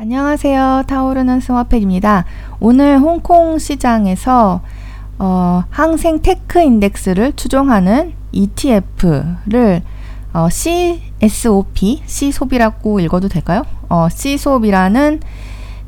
안녕하세요. 0.00 0.84
타오르는 0.86 1.40
스마팩입니다. 1.40 2.24
오늘 2.60 3.00
홍콩 3.00 3.58
시장에서 3.58 4.60
어, 5.18 5.64
항셍 5.70 6.22
테크 6.22 6.60
인덱스를 6.60 7.32
추종하는 7.34 8.12
ETF를 8.30 9.82
어, 10.32 10.46
CSOP, 10.48 12.02
C솝이라고 12.06 13.00
읽어도 13.00 13.26
될까요? 13.26 13.64
어, 13.88 14.06
C솝이라는 14.08 15.18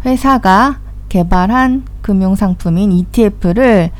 회사가 0.05 0.81
개발한 1.09 1.85
금융상품인 2.03 2.91
ETF를 2.91 3.91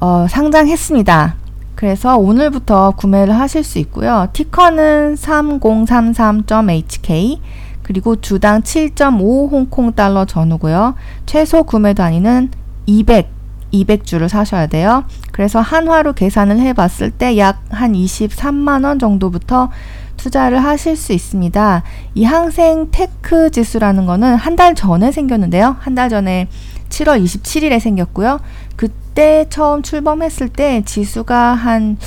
어, 0.00 0.26
상장했습니다. 0.30 1.34
그래서 1.74 2.16
오늘부터 2.16 2.92
구매를 2.92 3.36
하실 3.36 3.64
수 3.64 3.80
있고요. 3.80 4.28
ticker는 4.32 5.16
3033.HK 5.16 7.40
그리고 7.88 8.16
주당 8.20 8.60
7.5 8.60 9.50
홍콩 9.50 9.92
달러 9.94 10.26
전후고요. 10.26 10.94
최소 11.24 11.62
구매 11.62 11.94
단위는 11.94 12.50
200 12.84 13.30
200주를 13.72 14.28
사셔야 14.28 14.66
돼요. 14.66 15.04
그래서 15.32 15.60
한화로 15.60 16.12
계산을 16.12 16.58
해 16.60 16.72
봤을 16.74 17.10
때 17.10 17.36
약 17.38 17.58
한 17.70 17.92
23만 17.94 18.84
원 18.84 18.98
정도부터 18.98 19.70
투자를 20.18 20.62
하실 20.62 20.96
수 20.96 21.12
있습니다. 21.14 21.82
이 22.14 22.24
항셍 22.24 22.88
테크 22.90 23.50
지수라는 23.50 24.04
거는 24.06 24.36
한 24.36 24.56
달 24.56 24.74
전에 24.74 25.10
생겼는데요. 25.10 25.76
한 25.80 25.94
달 25.94 26.08
전에 26.10 26.48
7월 26.90 27.22
27일에 27.22 27.78
생겼고요. 27.80 28.40
그때 28.76 29.46
처음 29.48 29.82
출범했을 29.82 30.48
때 30.48 30.82
지수가 30.84 31.54
한 31.54 31.98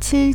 7, 0.00 0.34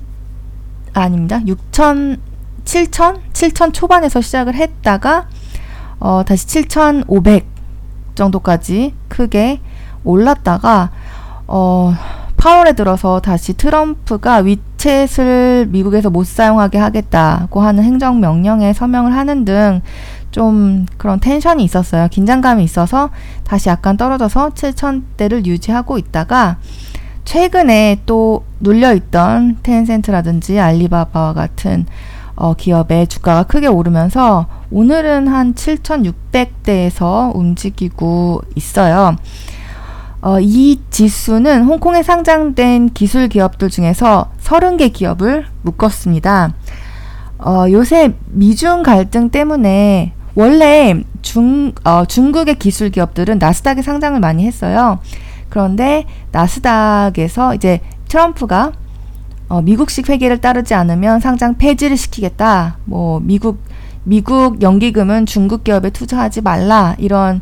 아닙니다. 0.94 1.40
6천, 1.46 2.20
7천? 2.66 3.20
7천 3.34 3.74
초반에서 3.74 4.22
시작을 4.22 4.56
했다가, 4.56 5.28
어, 6.00 6.24
다시 6.26 6.48
7,500 6.48 7.46
정도까지 8.16 8.94
크게 9.08 9.62
올랐다가, 10.04 10.92
어, 11.48 11.94
8월에 12.38 12.76
들어서 12.76 13.22
다시 13.22 13.54
트럼프가 13.54 14.42
위챗을 14.42 15.70
미국에서 15.70 16.10
못 16.10 16.26
사용하게 16.26 16.78
하겠다고 16.78 17.62
하는 17.62 17.84
행정 17.84 18.20
명령에 18.20 18.74
서명을 18.74 19.16
하는 19.16 19.46
등 19.46 19.82
좀 20.34 20.88
그런 20.98 21.20
텐션이 21.20 21.64
있었어요. 21.64 22.08
긴장감이 22.10 22.64
있어서 22.64 23.12
다시 23.46 23.70
약간 23.70 23.96
떨어져서 23.96 24.50
7천대를 24.50 25.46
유지하고 25.46 25.98
있다가 25.98 26.58
최근에 27.24 28.02
또 28.06 28.44
눌려 28.60 28.94
있던 28.96 29.60
텐센트라든지 29.64 30.60
알리바바와 30.60 31.34
같은 31.34 31.86
어, 32.44 32.54
기업의 32.56 33.08
주가가 33.08 33.44
크게 33.44 33.68
오르면서 33.68 34.48
오늘은 34.70 35.30
한 35.30 35.54
7,600대에서 35.54 37.34
움직이고 37.34 38.42
있어요. 38.56 39.16
어, 40.22 40.42
이 40.42 40.82
지수는 40.90 41.64
홍콩에 41.64 42.04
상장된 42.04 42.90
기술 42.90 43.30
기업들 43.30 43.70
중에서 43.70 44.30
30개 44.42 44.92
기업을 44.92 45.46
묶었습니다. 45.62 46.54
어, 47.38 47.66
요새 47.72 48.14
미중 48.26 48.84
갈등 48.84 49.30
때문에 49.30 50.12
원래 50.36 51.02
중, 51.22 51.72
어, 51.86 52.04
중국의 52.04 52.60
기술 52.60 52.90
기업들은 52.90 53.40
나스닥에 53.40 53.82
상장을 53.82 54.20
많이 54.20 54.46
했어요. 54.46 55.00
그런데 55.48 56.06
나스닥에서 56.34 57.56
이제 57.56 57.80
트럼프가 58.10 58.74
어, 59.54 59.62
미국식 59.62 60.10
회계를 60.10 60.42
따르지 60.42 60.74
않으면 60.74 61.20
상장 61.20 61.54
폐지를 61.54 61.96
시키겠다. 61.96 62.78
뭐 62.86 63.20
미국 63.20 63.60
미국 64.04 64.64
연기금은 64.64 65.28
중국 65.28 65.64
기업에 65.64 65.92
투자하지 65.92 66.42
말라 66.42 66.96
이런 66.98 67.42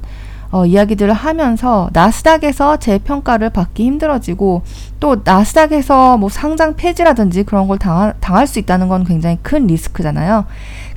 어, 0.51 0.65
이야기들을 0.65 1.13
하면서 1.13 1.89
나스닥에서 1.93 2.75
재평가를 2.79 3.51
받기 3.51 3.85
힘들어지고 3.85 4.63
또 4.99 5.21
나스닥에서 5.23 6.17
뭐 6.17 6.27
상장 6.27 6.75
폐지라든지 6.75 7.43
그런 7.43 7.69
걸 7.69 7.77
당하, 7.77 8.11
당할 8.19 8.45
수 8.45 8.59
있다는 8.59 8.89
건 8.89 9.05
굉장히 9.05 9.37
큰 9.41 9.65
리스크잖아요. 9.67 10.43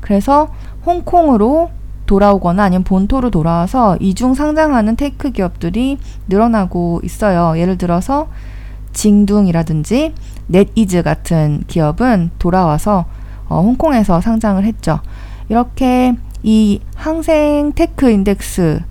그래서 0.00 0.48
홍콩으로 0.84 1.70
돌아오거나 2.06 2.64
아니면 2.64 2.82
본토로 2.82 3.30
돌아와서 3.30 3.97
이중 4.00 4.34
상장하는 4.34 4.97
tech 4.97 5.31
기업들이 5.30 5.97
늘어나고 6.26 7.03
있어요. 7.04 7.56
예를 7.56 7.78
들어서 7.78 8.26
징둥이라든지 8.94 10.12
넷이즈 10.47 11.03
같은 11.03 11.62
기업은 11.66 12.31
돌아와서 12.38 13.06
어, 13.49 13.60
홍콩에서 13.60 14.21
상장을 14.21 14.62
했죠. 14.65 15.00
이렇게 15.49 16.15
이 16.43 16.81
항셍 16.94 17.72
테크 17.75 18.10
인덱스 18.10 18.83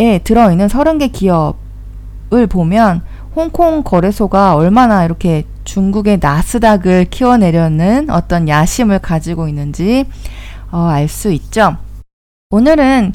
에 0.00 0.18
들어있는 0.18 0.68
30개 0.68 1.10
기업을 1.12 2.46
보면 2.48 3.02
홍콩 3.34 3.82
거래소가 3.82 4.54
얼마나 4.54 5.04
이렇게 5.04 5.44
중국의 5.64 6.18
나스닥을 6.20 7.06
키워내려는 7.06 8.08
어떤 8.10 8.48
야심을 8.48 9.00
가지고 9.00 9.48
있는지 9.48 10.06
어, 10.70 10.86
알 10.88 11.08
수 11.08 11.32
있죠. 11.32 11.76
오늘은 12.50 13.12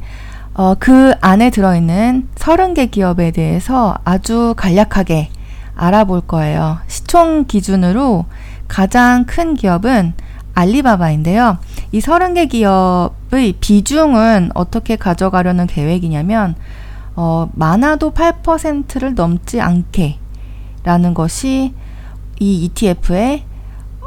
어, 0.55 0.75
그 0.77 1.13
안에 1.21 1.49
들어있는 1.49 2.27
30개 2.35 2.91
기업에 2.91 3.31
대해서 3.31 3.95
아주 4.03 4.53
간략하게 4.57 5.29
알아볼 5.75 6.21
거예요. 6.21 6.79
시총 6.87 7.45
기준으로 7.45 8.25
가장 8.67 9.25
큰 9.25 9.55
기업은 9.55 10.13
알리바바인데요. 10.55 11.57
이 11.91 11.99
30개 11.99 12.49
기업의 12.49 13.55
비중은 13.59 14.51
어떻게 14.53 14.95
가져가려는 14.95 15.67
계획이냐면, 15.67 16.55
어, 17.15 17.49
많아도 17.53 18.11
8%를 18.11 19.15
넘지 19.15 19.61
않게 19.61 20.19
라는 20.83 21.13
것이 21.13 21.73
이 22.39 22.65
ETF의 22.65 23.45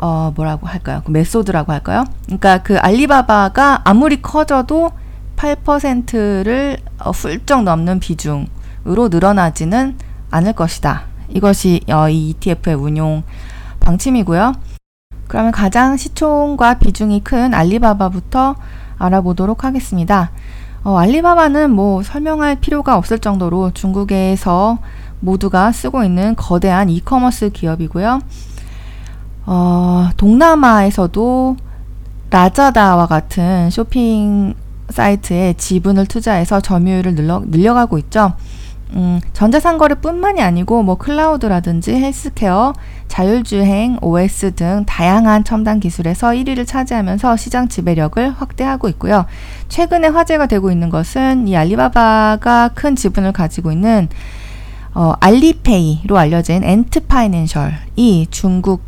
어, 0.00 0.32
뭐라고 0.34 0.66
할까요? 0.66 1.00
그 1.04 1.10
메소드라고 1.10 1.72
할까요? 1.72 2.04
그러니까 2.26 2.58
그 2.58 2.76
알리바바가 2.78 3.82
아무리 3.84 4.20
커져도 4.20 4.90
8%를 5.36 6.78
어, 6.98 7.10
훌쩍 7.10 7.62
넘는 7.62 8.00
비중으로 8.00 9.08
늘어나지는 9.10 9.96
않을 10.30 10.52
것이다. 10.52 11.04
이것이 11.28 11.80
어, 11.88 12.08
이 12.08 12.30
ETF의 12.30 12.74
운용 12.76 13.22
방침이고요. 13.80 14.54
그러면 15.28 15.52
가장 15.52 15.96
시총과 15.96 16.78
비중이 16.78 17.20
큰 17.20 17.54
알리바바부터 17.54 18.56
알아보도록 18.98 19.64
하겠습니다. 19.64 20.30
어, 20.84 20.96
알리바바는 20.98 21.70
뭐 21.70 22.02
설명할 22.02 22.56
필요가 22.60 22.96
없을 22.96 23.18
정도로 23.18 23.72
중국에서 23.72 24.78
모두가 25.20 25.72
쓰고 25.72 26.04
있는 26.04 26.36
거대한 26.36 26.88
이커머스 26.88 27.50
기업이고요. 27.50 28.20
어, 29.46 30.08
동남아에서도 30.16 31.56
라자다와 32.30 33.06
같은 33.06 33.70
쇼핑 33.70 34.54
사이트에 34.90 35.54
지분을 35.54 36.06
투자해서 36.06 36.60
점유율을 36.60 37.14
늘려, 37.14 37.42
늘려가고 37.44 37.98
있죠. 37.98 38.34
음, 38.94 39.20
전자상거래뿐만이 39.32 40.40
아니고 40.40 40.82
뭐 40.82 40.96
클라우드라든지 40.96 41.94
헬스케어, 41.94 42.72
자율주행, 43.08 43.98
OS 44.00 44.54
등 44.54 44.84
다양한 44.86 45.44
첨단 45.44 45.80
기술에서 45.80 46.28
1위를 46.28 46.66
차지하면서 46.66 47.36
시장 47.36 47.68
지배력을 47.68 48.30
확대하고 48.30 48.88
있고요. 48.90 49.26
최근에 49.68 50.08
화제가 50.08 50.46
되고 50.46 50.70
있는 50.70 50.90
것은 50.90 51.48
이 51.48 51.56
알리바바가 51.56 52.70
큰 52.74 52.94
지분을 52.94 53.32
가지고 53.32 53.72
있는 53.72 54.08
어, 54.94 55.12
알리페이로 55.20 56.16
알려진 56.16 56.64
엔트파이낸셜이 56.64 58.28
중국 58.30 58.82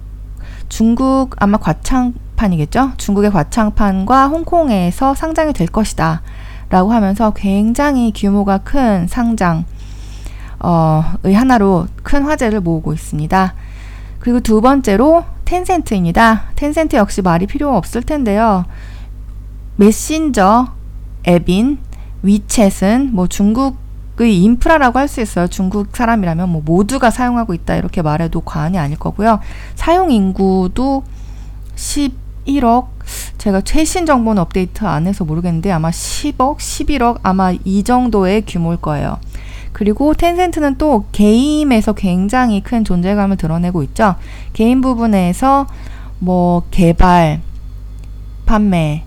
중국 0.68 1.36
아마 1.38 1.58
과창판이겠죠? 1.58 2.92
중국의 2.96 3.30
과창판과 3.30 4.28
홍콩에서 4.28 5.14
상장이 5.14 5.52
될 5.52 5.66
것이다. 5.66 6.22
라고 6.70 6.92
하면서 6.92 7.30
굉장히 7.30 8.12
규모가 8.14 8.58
큰 8.58 9.06
상장 9.06 9.64
어, 10.60 11.04
의 11.24 11.34
하나로 11.34 11.86
큰 12.02 12.22
화제를 12.22 12.60
모으고 12.60 12.92
있습니다. 12.92 13.54
그리고 14.18 14.40
두 14.40 14.60
번째로 14.60 15.24
텐센트입니다. 15.44 16.50
텐센트 16.56 16.96
역시 16.96 17.22
말이 17.22 17.46
필요 17.46 17.74
없을 17.76 18.02
텐데요. 18.02 18.64
메신저 19.76 20.68
앱인 21.26 21.78
위챗은 22.24 23.10
뭐 23.12 23.26
중국의 23.28 24.42
인프라라고 24.42 24.98
할 24.98 25.08
수 25.08 25.20
있어요. 25.20 25.46
중국 25.46 25.96
사람이라면 25.96 26.48
뭐 26.48 26.62
모두가 26.64 27.10
사용하고 27.10 27.54
있다 27.54 27.76
이렇게 27.76 28.02
말해도 28.02 28.40
과언이 28.40 28.76
아닐 28.78 28.98
거고요. 28.98 29.40
사용 29.76 30.10
인구도 30.10 31.04
11억 31.76 32.88
제가 33.38 33.60
최신 33.60 34.04
정보는 34.04 34.42
업데이트 34.42 34.84
안 34.84 35.06
해서 35.06 35.24
모르겠는데 35.24 35.70
아마 35.70 35.90
10억, 35.90 36.58
11억 36.58 37.20
아마 37.22 37.52
이 37.64 37.84
정도의 37.84 38.42
규모일 38.46 38.78
거예요. 38.80 39.18
그리고 39.78 40.12
텐센트는 40.12 40.74
또 40.76 41.04
게임에서 41.12 41.92
굉장히 41.92 42.60
큰 42.60 42.82
존재감을 42.82 43.36
드러내고 43.36 43.84
있죠. 43.84 44.16
게임 44.52 44.80
부분에서 44.80 45.68
뭐 46.18 46.64
개발, 46.72 47.40
판매, 48.44 49.04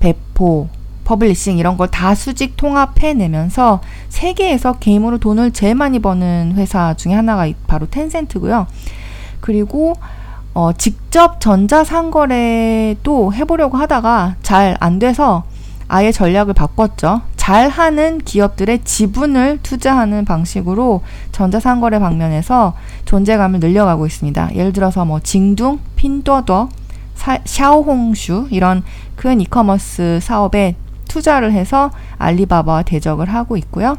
배포, 0.00 0.68
publishing 1.04 1.58
이런 1.58 1.76
걸 1.76 1.88
다 1.90 2.14
수직 2.14 2.56
통합해내면서 2.56 3.80
세계에서 4.08 4.78
게임으로 4.78 5.18
돈을 5.18 5.50
제일 5.52 5.74
많이 5.74 5.98
버는 5.98 6.54
회사 6.56 6.94
중에 6.94 7.12
하나가 7.12 7.46
바로 7.66 7.86
텐센트고요. 7.86 8.66
그리고 9.40 9.92
어, 10.54 10.72
직접 10.72 11.38
전자상거래도 11.40 13.34
해보려고 13.34 13.76
하다가 13.76 14.36
잘 14.42 14.76
안 14.80 14.98
돼서 14.98 15.44
아예 15.86 16.12
전략을 16.12 16.54
바꿨죠. 16.54 17.20
잘하는 17.48 18.18
기업들의 18.18 18.84
지분을 18.84 19.60
투자하는 19.62 20.26
방식으로 20.26 21.00
전자상거래 21.32 21.98
방면에서 21.98 22.74
존재감을 23.06 23.60
늘려가고 23.60 24.04
있습니다. 24.04 24.54
예를 24.54 24.74
들어서 24.74 25.06
뭐 25.06 25.18
징둥, 25.20 25.78
핀도더, 25.96 26.68
샤오홍슈 27.46 28.48
이런 28.50 28.82
큰 29.16 29.40
이커머스 29.40 30.18
사업에 30.20 30.76
투자를 31.08 31.52
해서 31.52 31.90
알리바바와 32.18 32.82
대적을 32.82 33.32
하고 33.32 33.56
있고요. 33.56 33.96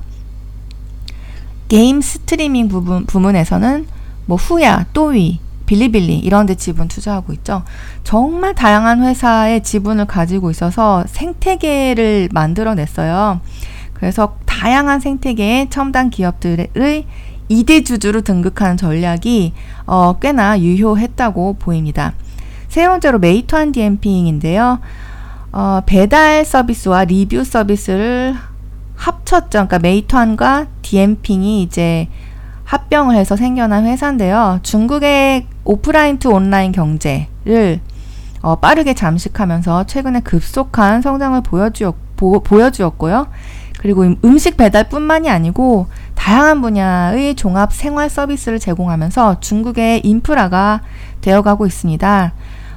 게임 1.69 2.01
스트리밍 2.01 2.67
부분, 2.67 3.07
부문에서는 3.07 3.87
뭐 4.27 4.37
후야, 4.37 4.85
또위, 4.93 5.39
빌리빌리 5.69 6.17
이런 6.17 6.47
데 6.47 6.55
지분 6.55 6.87
투자하고 6.87 7.31
있죠. 7.33 7.61
정말 8.03 8.55
다양한 8.55 9.03
회사의 9.03 9.61
지분을 9.61 10.05
가지고 10.05 10.49
있어서 10.49 11.03
생태계를 11.07 12.29
만들어냈어요. 12.31 13.39
그래서 13.93 14.37
다양한 14.47 14.99
생태계의 14.99 15.69
첨단 15.69 16.09
기업들의 16.09 17.05
2대 17.51 17.85
주주로 17.85 18.21
등극하는 18.21 18.77
전략이 18.77 19.53
어, 19.85 20.17
꽤나 20.19 20.59
유효했다고 20.59 21.57
보입니다. 21.59 22.13
세 22.67 22.87
번째로 22.87 23.19
메이투안 23.19 23.71
디엔핑인데요. 23.71 24.79
어, 25.51 25.81
배달 25.85 26.45
서비스와 26.45 27.03
리뷰 27.03 27.43
서비스를 27.43 28.35
합쳤죠. 28.95 29.49
그러니까 29.49 29.77
메이투안과 29.77 30.65
디엔핑이 30.81 31.61
이제 31.61 32.07
합병을 32.69 33.15
해서 33.15 33.35
생겨난 33.35 33.87
회사인데요. 33.87 34.59
중국의 34.61 35.47
offline 35.63 36.19
to 36.19 36.29
online 36.29 36.71
경제를 36.71 37.79
어, 38.43 38.57
빠르게 38.57 38.93
잠식하면서 38.93 39.87
최근에 39.87 40.19
급속한 40.19 41.01
성장을 41.01 41.41
보여주었, 41.41 41.95
보, 42.15 42.43
보여주었고요. 42.43 43.27
그리고 43.79 44.05
음식 44.23 44.55
배달뿐만이 44.55 45.31
아니고 45.31 45.87
다양한 46.13 46.61
분야의 46.61 47.33
종합 47.33 47.73
생활 47.73 48.07
서비스를 48.07 48.59
제공하면서 48.59 49.39
중국의 49.39 50.05
인프라가 50.05 50.81
되어가고 51.21 51.65
있습니다. 51.65 52.33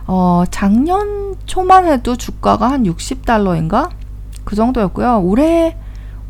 어, 0.07 0.45
작년 0.51 1.37
초만 1.45 1.85
해도 1.85 2.17
주가가 2.17 2.71
한 2.71 2.85
60달러인가? 2.85 3.91
그 4.45 4.57
정도였고요. 4.57 5.21
올해 5.21 5.77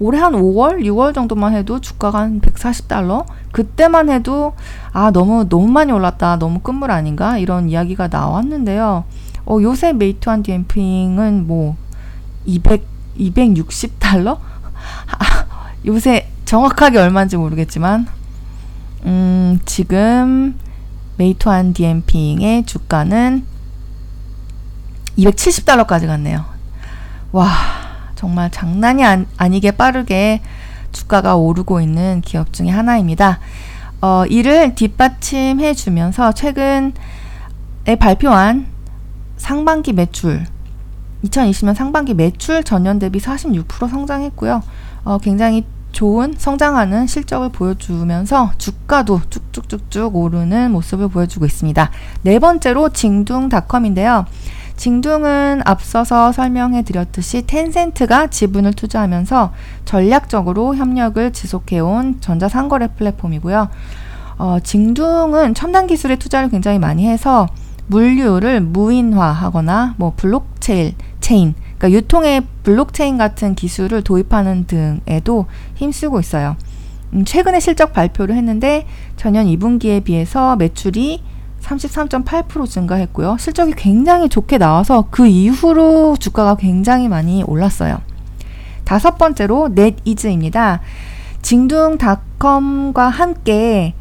올해 0.02 0.18
한 0.18 0.32
5월, 0.32 0.80
6월 0.84 1.14
정도만 1.14 1.54
해도 1.54 1.80
주가가 1.80 2.18
한 2.18 2.40
140달러? 2.40 3.24
그때만 3.52 4.10
해도 4.10 4.54
아, 4.92 5.12
너무 5.12 5.48
너무 5.48 5.68
많이 5.68 5.92
올랐다. 5.92 6.40
너무 6.40 6.58
끝물 6.58 6.90
아닌가? 6.90 7.38
이런 7.38 7.70
이야기가 7.70 8.08
나왔는데요. 8.08 9.04
어, 9.46 9.58
요새 9.62 9.92
메이투한 9.92 10.42
디엠핑은 10.42 11.46
뭐 11.46 11.76
200, 12.46 12.84
260달러? 13.16 14.38
요새 15.86 16.28
정확하게 16.46 16.98
얼마인지 16.98 17.36
모르겠지만 17.36 18.08
음, 19.04 19.60
지금 19.64 20.58
메이투한 21.16 21.74
디엠핑의 21.74 22.66
주가는 22.66 23.46
270달러까지 25.16 26.08
갔네요. 26.08 26.44
와, 27.30 27.48
정말 28.22 28.52
장난이 28.52 29.02
아니, 29.36 29.58
게 29.58 29.72
빠르게 29.72 30.42
주가가 30.92 31.34
오르고 31.34 31.80
있는 31.80 32.20
기업 32.20 32.52
중에 32.52 32.68
하나입니다. 32.68 33.40
어, 34.00 34.24
이를 34.26 34.76
뒷받침해 34.76 35.74
주면서 35.74 36.30
최근에 36.30 36.92
발표한 37.98 38.68
상반기 39.38 39.92
매출 39.92 40.44
2020년 41.24 41.74
상반기 41.74 42.14
매출 42.14 42.62
전년 42.62 43.00
대비 43.00 43.18
46% 43.18 43.90
성장했고요. 43.90 44.62
어, 45.02 45.18
굉장히 45.18 45.64
좋은 45.90 46.36
성장하는 46.38 47.08
실적을 47.08 47.48
보여주면서 47.48 48.52
주가도 48.56 49.20
쭉쭉쭉쭉 49.30 50.14
오르는 50.14 50.70
모습을 50.70 51.08
보여주고 51.08 51.44
있습니다. 51.44 51.90
네 52.22 52.38
번째로 52.38 52.90
징둥닷컴인데요. 52.90 54.26
징둥은 54.76 55.62
앞서서 55.64 56.32
설명해 56.32 56.82
드렸듯이 56.82 57.46
텐센트가 57.46 58.28
지분을 58.28 58.72
투자하면서 58.72 59.52
전략적으로 59.84 60.74
협력을 60.74 61.32
지속해온 61.32 62.20
전자상거래 62.20 62.88
플랫폼이고요. 62.96 63.68
어, 64.38 64.58
징둥은 64.62 65.54
첨단 65.54 65.86
기술에 65.86 66.16
투자를 66.16 66.48
굉장히 66.48 66.78
많이 66.78 67.06
해서 67.06 67.46
물류를 67.86 68.60
무인화하거나 68.60 69.94
뭐 69.98 70.14
블록체인, 70.16 70.94
체인, 71.20 71.54
그러니까 71.78 71.98
유통의 71.98 72.42
블록체인 72.62 73.18
같은 73.18 73.54
기술을 73.54 74.02
도입하는 74.02 74.66
등에도 74.66 75.46
힘쓰고 75.74 76.20
있어요. 76.20 76.56
음, 77.12 77.24
최근에 77.24 77.60
실적 77.60 77.92
발표를 77.92 78.34
했는데 78.36 78.86
전년 79.16 79.46
2분기에 79.46 80.04
비해서 80.04 80.56
매출이 80.56 81.22
33.8% 81.62 82.68
증가했고요. 82.68 83.36
실적이 83.38 83.72
굉장히 83.76 84.28
좋게 84.28 84.58
나와서 84.58 85.06
그 85.10 85.26
이후로 85.26 86.16
주가가 86.18 86.56
굉장히 86.56 87.08
많이 87.08 87.42
올랐어요. 87.44 88.00
다섯 88.84 89.16
번째로 89.16 89.68
넷이즈입니다. 89.68 90.80
징둥닷컴과 91.40 93.08
함께 93.08 93.94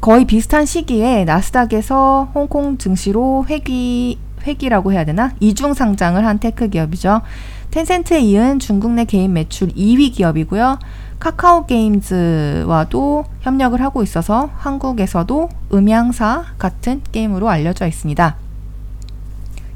거의 0.00 0.24
비슷한 0.24 0.64
시기에 0.64 1.24
나스닥에서 1.24 2.30
홍콩 2.34 2.78
증시로 2.78 3.44
회귀 3.48 4.18
회귀라고 4.46 4.92
해야 4.92 5.04
되나? 5.04 5.32
이중 5.40 5.74
상장을 5.74 6.24
한 6.24 6.38
tech 6.38 6.68
기업이죠. 6.68 7.22
텐센트에 7.70 8.20
이은 8.20 8.60
중국 8.60 8.92
내 8.92 9.04
게임 9.04 9.32
매출 9.32 9.68
2위 9.68 10.12
기업이고요. 10.14 10.78
카카오 11.18 11.66
게임즈와도 11.66 13.24
협력을 13.40 13.80
하고 13.80 14.02
있어서 14.02 14.50
한국에서도 14.56 15.48
음양사 15.72 16.44
같은 16.58 17.02
게임으로 17.10 17.48
알려져 17.48 17.86
있습니다. 17.86 18.36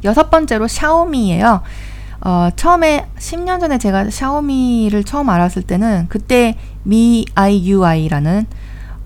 여섯 0.04 0.30
번째로 0.30 0.68
샤오미예요. 0.68 1.62
어, 2.24 2.48
처음에 2.54 3.08
10년 3.18 3.58
전에 3.60 3.78
제가 3.78 4.10
샤오미를 4.10 5.02
처음 5.04 5.28
알았을 5.28 5.62
때는 5.62 6.06
그때 6.08 6.56
MIUI라는 6.84 8.46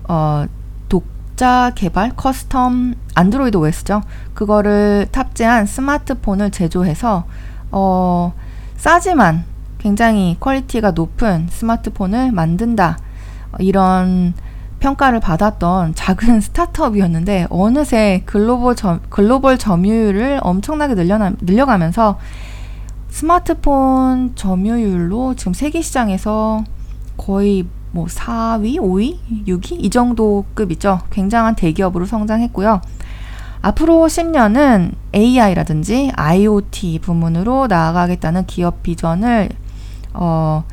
어, 0.07 0.45
독자 0.87 1.71
개발 1.73 2.11
custom 2.11 2.95
안드로이드 3.15 3.57
OS죠. 3.57 4.03
그거를 4.35 5.07
탑재한 5.11 5.65
스마트폰을 5.65 6.51
제조해서 6.51 7.25
어, 7.71 8.33
싸지만 8.77 9.45
굉장히 9.79 10.37
퀄리티가 10.39 10.91
높은 10.91 11.47
스마트폰을 11.49 12.31
만든다. 12.31 12.97
이런 13.59 14.33
평가를 14.79 15.19
받았던 15.19 15.95
작은 15.95 16.41
스타트업이었는데 16.41 17.47
어느새 17.49 18.21
글로벌 18.25 18.75
점, 18.75 19.01
글로벌 19.09 19.57
점유율을 19.57 20.39
엄청나게 20.41 20.95
늘려나, 20.95 21.33
늘려가면서 21.41 22.19
스마트폰 23.09 24.33
점유율로 24.35 25.35
지금 25.35 25.53
세계 25.53 25.81
시장에서 25.81 26.63
거의 27.17 27.65
뭐 27.91 28.05
4위, 28.05 28.77
5위, 28.77 29.17
6위 29.47 29.83
이 29.83 29.89
정도 29.89 30.45
급이죠. 30.53 30.99
굉장한 31.09 31.55
대기업으로 31.55 32.05
성장했고요. 32.05 32.81
앞으로 33.61 34.05
10년은 34.05 34.93
AI라든지 35.15 36.11
IoT 36.15 36.99
부문으로 36.99 37.67
나아가겠다는 37.67 38.45
기업 38.45 38.83
비전을 38.83 39.49
어, 40.19 40.63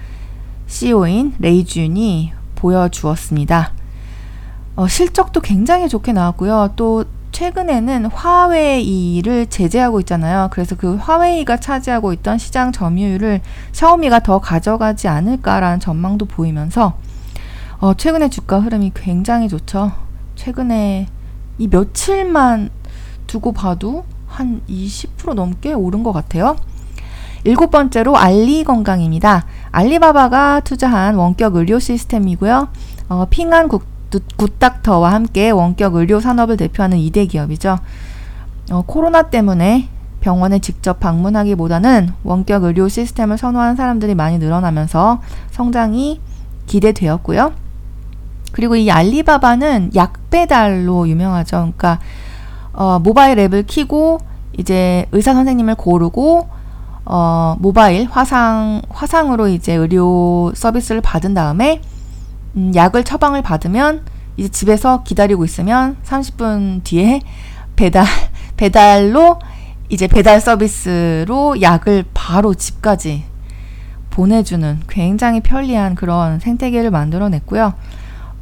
CEO인 0.67 1.35
레이준이 1.39 2.33
보여주었습니다. 2.55 3.73
어, 4.77 4.89
실적도 4.89 5.41
굉장히 5.41 5.89
좋게 5.89 6.13
나왔고요. 6.13 6.73
또 6.77 7.05
최근에는 7.31 8.07
화웨이를 8.07 9.47
제재하고 9.47 10.01
있잖아요. 10.01 10.49
그래서 10.53 10.77
그 10.77 10.95
화웨이가 10.95 11.59
차지하고 11.59 12.13
있던 12.15 12.39
시장 12.39 12.73
점유율을 12.73 13.41
샤오미가 13.73 14.21
더 14.21 14.39
가져가지 14.39 15.09
않을까라는 15.09 15.81
전망도 15.81 16.27
보이면서 16.27 16.95
어, 17.81 17.95
최근에 17.95 18.31
주가 18.31 18.61
흐름이 18.61 18.93
굉장히 18.95 19.49
좋죠. 19.49 19.93
최근에 20.37 21.09
이 21.59 21.69
며칠만 21.69 22.71
두고 23.27 23.53
봐도 23.53 24.05
한 24.27 24.63
20% 24.69 25.35
넘게 25.35 25.73
오른 25.73 26.03
것 26.03 26.13
같아요. 26.13 26.57
일곱 27.45 27.71
번째로 27.71 28.17
알리 28.17 28.65
건강입니다. 28.65 29.45
알리바바가 29.71 30.61
투자한 30.61 31.15
원격 31.15 31.57
의료 31.57 31.79
시스템이고요. 31.79 32.69
어, 33.11 33.27
핑한 33.29 33.69
국, 33.69 33.85
굿닥터와 34.37 35.13
함께 35.13 35.51
원격 35.51 35.95
의료 35.95 36.21
산업을 36.21 36.57
대표하는 36.57 36.99
2대 36.99 37.29
기업이죠. 37.29 37.79
어, 38.71 38.83
코로나 38.87 39.23
때문에 39.23 39.89
병원에 40.21 40.59
직접 40.59 41.01
방문하기보다는 41.01 42.15
원격 42.23 42.65
의료 42.65 42.89
시스템을 42.89 43.37
선호하는 43.37 43.77
사람들이 43.77 44.15
많이 44.15 44.39
늘어나면서 44.39 45.21
성장이 45.51 46.21
기대되었고요. 46.67 47.53
그리고 48.53 48.77
이 48.77 48.91
알리바바는 48.91 49.91
약 49.97 50.31
배달로 50.31 51.07
유명하죠. 51.09 51.57
그러니까 51.57 51.99
어, 52.73 52.99
모바일 53.01 53.39
앱을 53.39 53.65
키고 53.65 54.21
이제 54.57 55.07
의사 55.13 55.35
선생님을 55.35 55.75
고르고 55.75 56.49
어, 57.05 57.57
모바일 57.59 58.09
화상 58.11 58.83
화상으로 58.89 59.49
이제 59.49 59.75
의료 59.75 60.53
서비스를 60.55 61.01
받은 61.01 61.35
다음에 61.35 61.81
음, 62.57 62.73
약을 62.75 63.05
처방을 63.05 63.43
받으면 63.43 64.05
이제 64.37 64.49
집에서 64.49 65.03
기다리고 65.03 65.45
있으면 65.45 65.97
30분 66.05 66.83
뒤에 66.85 67.21
배달 67.77 68.07
배달로 68.57 69.39
이제 69.89 70.07
배달 70.07 70.41
서비스로 70.41 71.61
약을 71.61 72.05
바로 72.15 72.55
집까지 72.55 73.25
보내주는 74.11 74.81
굉장히 74.89 75.41
편리한 75.41 75.95
그런 75.95 76.39
생태계를 76.39 76.91
만들어냈고요. 76.91 77.75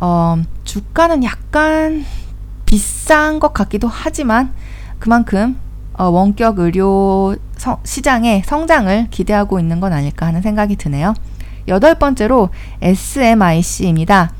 어, 0.00 0.42
주가는 0.64 1.25
약간 1.25 2.04
비싼 2.66 3.40
것 3.40 3.52
같기도 3.52 3.88
하지만 3.88 4.52
그만큼 4.99 5.57
어, 5.94 6.04
원격 6.04 6.58
의료 6.58 7.37
성, 7.56 7.78
시장의 7.84 8.42
성장을 8.44 9.08
기대하고 9.11 9.61
있는 9.61 9.80
건 9.80 9.92
아닐까 9.92 10.26
하는 10.26 10.42
생각이 10.42 10.76
드네요. 10.76 11.14
여덟 11.68 11.94
번째로 11.94 12.49
SMIC입니다. 12.80 14.32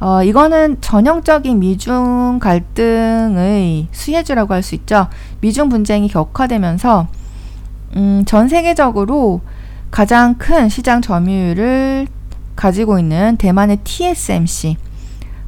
어, 0.00 0.22
이거는 0.22 0.80
전형적인 0.80 1.58
미중 1.60 2.38
갈등의 2.40 3.88
수혜주라고 3.92 4.54
할 4.54 4.62
수 4.62 4.74
있죠. 4.74 5.08
미중 5.40 5.68
분쟁이 5.68 6.08
격화되면서 6.08 7.06
음, 7.96 8.24
전 8.26 8.48
세계적으로 8.48 9.40
가장 9.90 10.34
큰 10.34 10.68
시장 10.68 11.00
점유율을 11.00 12.08
가지고 12.56 12.98
있는 12.98 13.36
대만의 13.36 13.78
TSMC 13.84 14.76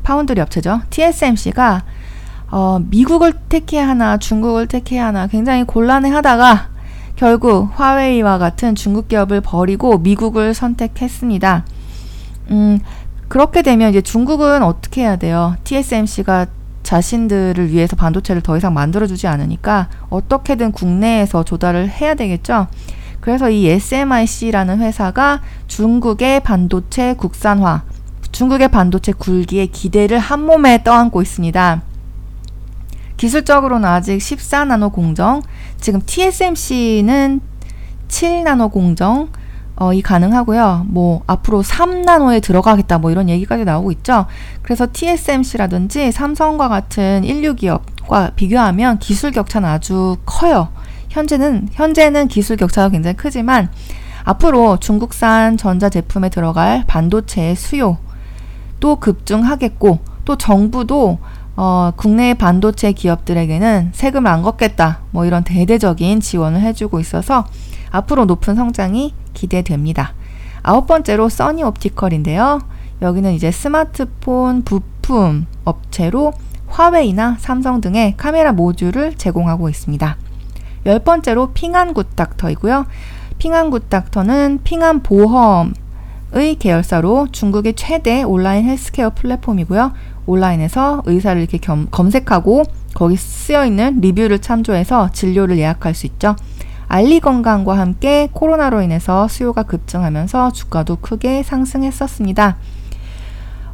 파운드리 0.03 0.41
업체죠. 0.41 0.83
TSMC가 0.91 1.83
어, 2.51 2.81
미국을 2.89 3.33
택해야 3.49 3.89
하나 3.89 4.19
중국을 4.19 4.67
택해야 4.67 5.07
하나 5.07 5.27
굉장히 5.27 5.65
곤란해 5.65 6.11
하다가 6.11 6.69
결국 7.17 7.71
화웨이와 7.75 8.39
같은 8.39 8.75
중국 8.75 9.09
기업을 9.09 9.41
버리고 9.41 9.99
미국을 9.99 10.55
선택했습니다. 10.55 11.65
음, 12.51 12.79
그렇게 13.29 13.63
되면 13.63 13.91
이제 13.91 14.01
중국은 14.01 14.63
어떻게 14.63 15.03
해야 15.03 15.17
돼요? 15.17 15.57
TSMC가 15.65 16.47
자신들을 16.83 17.73
위해서 17.73 17.97
반도체를 17.97 18.43
더 18.43 18.57
이상 18.57 18.73
만들어주지 18.73 19.27
않으니까 19.27 19.89
어떻게든 20.09 20.71
국내에서 20.71 21.43
조달을 21.43 21.89
해야 21.89 22.15
되겠죠? 22.15 22.69
그래서 23.21 23.51
이 23.51 23.69
SMIC라는 23.69 24.79
회사가 24.79 25.41
중국의 25.67 26.41
반도체 26.41 27.15
국산화, 27.15 27.83
중국의 28.31 28.69
반도체 28.69 29.11
굴기에 29.11 29.67
기대를 29.67 30.21
한 30.21 30.45
몸에 30.45 30.85
떠안고 30.85 31.23
있습니다. 31.23 31.83
기술적으로는 33.17 33.89
아직 33.89 34.19
14나노 34.19 34.93
공정, 34.93 35.43
지금 35.81 36.01
TSMC는 36.05 37.41
7나노 38.09 38.71
공정, 38.71 39.29
어, 39.79 39.93
이 39.93 40.01
가능하고요. 40.01 40.87
뭐 40.89 41.23
앞으로 41.27 41.63
3나노에 41.63 42.43
들어가겠다 42.43 42.99
뭐 42.99 43.11
이런 43.11 43.29
얘기까지 43.29 43.65
나오고 43.65 43.93
있죠. 43.93 44.27
그래서 44.63 44.87
TSMC라든지 44.91 46.13
삼성과 46.13 46.69
같은 46.69 47.25
인류 47.25 47.55
기업과 47.55 48.31
비교하면 48.37 48.99
기술 48.99 49.33
격차는 49.33 49.69
아주 49.69 50.17
커요. 50.25 50.69
현재는 51.11 51.69
현재는 51.73 52.29
기술 52.29 52.57
격차가 52.57 52.89
굉장히 52.89 53.17
크지만 53.17 53.71
앞으로 54.25 54.79
중국산 54.79 55.57
전자 55.57 55.89
제품에 55.89 56.31
들어갈 56.31 56.85
반도체의 56.87 57.55
수요 57.55 57.99
또 58.81 58.97
급증하겠고 58.97 60.01
또 60.25 60.37
정부도 60.37 61.19
어, 61.57 61.91
국내 61.97 62.35
반도체 62.35 62.93
기업들에게는 62.93 63.91
세금을 63.93 64.31
안 64.31 64.43
걷겠다. 64.43 65.01
뭐 65.11 65.25
이런 65.25 65.43
대대적인 65.43 66.21
지원을 66.21 66.61
해주고 66.61 67.01
있어서 67.01 67.47
앞으로 67.91 68.27
높은 68.27 68.55
성장이 68.55 69.15
기대됩니다. 69.33 70.13
아홉 70.63 70.87
번째로 70.87 71.29
써니 71.29 71.63
옵티컬인데요. 71.63 72.61
여기는 73.01 73.33
이제 73.33 73.51
스마트폰 73.51 74.63
부품 74.63 75.47
업체로 75.65 76.33
화웨이나 76.69 77.37
삼성 77.39 77.81
등의 77.81 78.15
카메라 78.17 78.53
모듈을 78.53 79.15
제공하고 79.17 79.69
있습니다. 79.69 80.17
열 80.87 80.99
번째로 80.99 81.53
핑안굿닥터이고요. 81.53 82.87
핑안굿닥터는 83.39 84.61
핑안보험의 84.65 85.75
계열사로 86.59 87.29
중국의 87.33 87.75
최대 87.75 88.23
온라인 88.23 88.65
헬스케어 88.65 89.11
플랫폼이고요. 89.11 89.93
온라인에서 90.27 91.03
의사를 91.07 91.41
이렇게 91.41 91.59
겸, 91.59 91.89
검색하고 91.91 92.65
거기 92.95 93.17
쓰여 93.17 93.67
있는 93.67 94.01
리뷰를 94.01 94.41
참조해서 94.41 95.11
진료를 95.13 95.59
예약할 95.59 95.95
수 95.95 96.07
있죠. 96.07 96.37
알리 96.89 97.21
건강과 97.21 97.77
함께 97.77 98.29
코로나로 98.33 98.83
인해서 98.83 99.29
수요가 99.29 99.65
급증하면서 99.65 100.53
주가도 100.53 100.97
크게 100.97 101.43
상승했었습니다. 101.43 102.57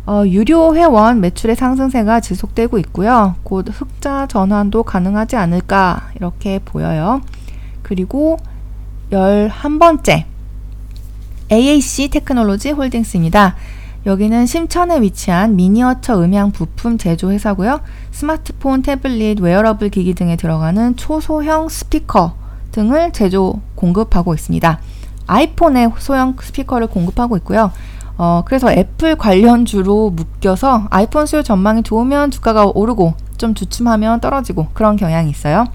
어, 0.05 0.25
유료 0.27 0.75
회원 0.75 1.21
매출의 1.21 1.55
상승세가 1.55 2.21
지속되고 2.21 2.79
있고요. 2.79 3.37
곧 3.45 3.67
흑자 3.71 4.27
전환도 4.27 4.83
가능하지 4.83 5.37
않을까 5.37 6.11
이렇게 6.17 6.59
보여요. 6.65 7.21
그리고 7.83 8.39
11번째 9.13 10.25
AAC 11.53 12.09
테크놀로지 12.09 12.71
홀딩스입니다. 12.71 13.55
여기는 14.05 14.47
심천에 14.47 15.01
위치한 15.01 15.55
미니어처 15.55 16.21
음향 16.23 16.51
부품 16.51 16.99
제조 16.99 17.31
회사고요. 17.31 17.81
스마트폰, 18.11 18.83
태블릿, 18.83 19.41
웨어러블 19.41 19.91
기기 19.91 20.15
등에 20.15 20.37
들어가는 20.37 20.97
초소형 20.97 21.69
스피커 21.69 22.35
등을 22.73 23.13
제조 23.13 23.61
공급하고 23.77 24.35
있습니다. 24.35 24.81
아이폰의 25.27 25.93
소형 25.99 26.35
스피커를 26.41 26.89
공급하고 26.89 27.37
있고요. 27.39 27.71
어, 28.19 28.43
그래서 28.45 28.73
애플 28.73 29.17
관련주로 29.17 30.11
묶여서 30.11 30.89
아이폰 30.91 31.27
수요 31.27 31.43
전망이 31.43 31.83
좋으면 31.83 32.31
주가가 32.31 32.67
오르고 32.75 33.15
좀 33.39 33.55
주춤하면 33.55 34.21
떨어지고 34.21 34.69
그런 34.73 34.97
경향이 34.97 35.31
있어요. 35.31 35.67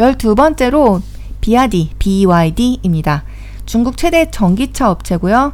열두 0.00 0.34
번째로 0.34 1.00
비아디, 1.40 1.90
BYD입니다. 1.98 3.24
중국 3.64 3.96
최대 3.96 4.30
전기차 4.30 4.90
업체고요. 4.90 5.52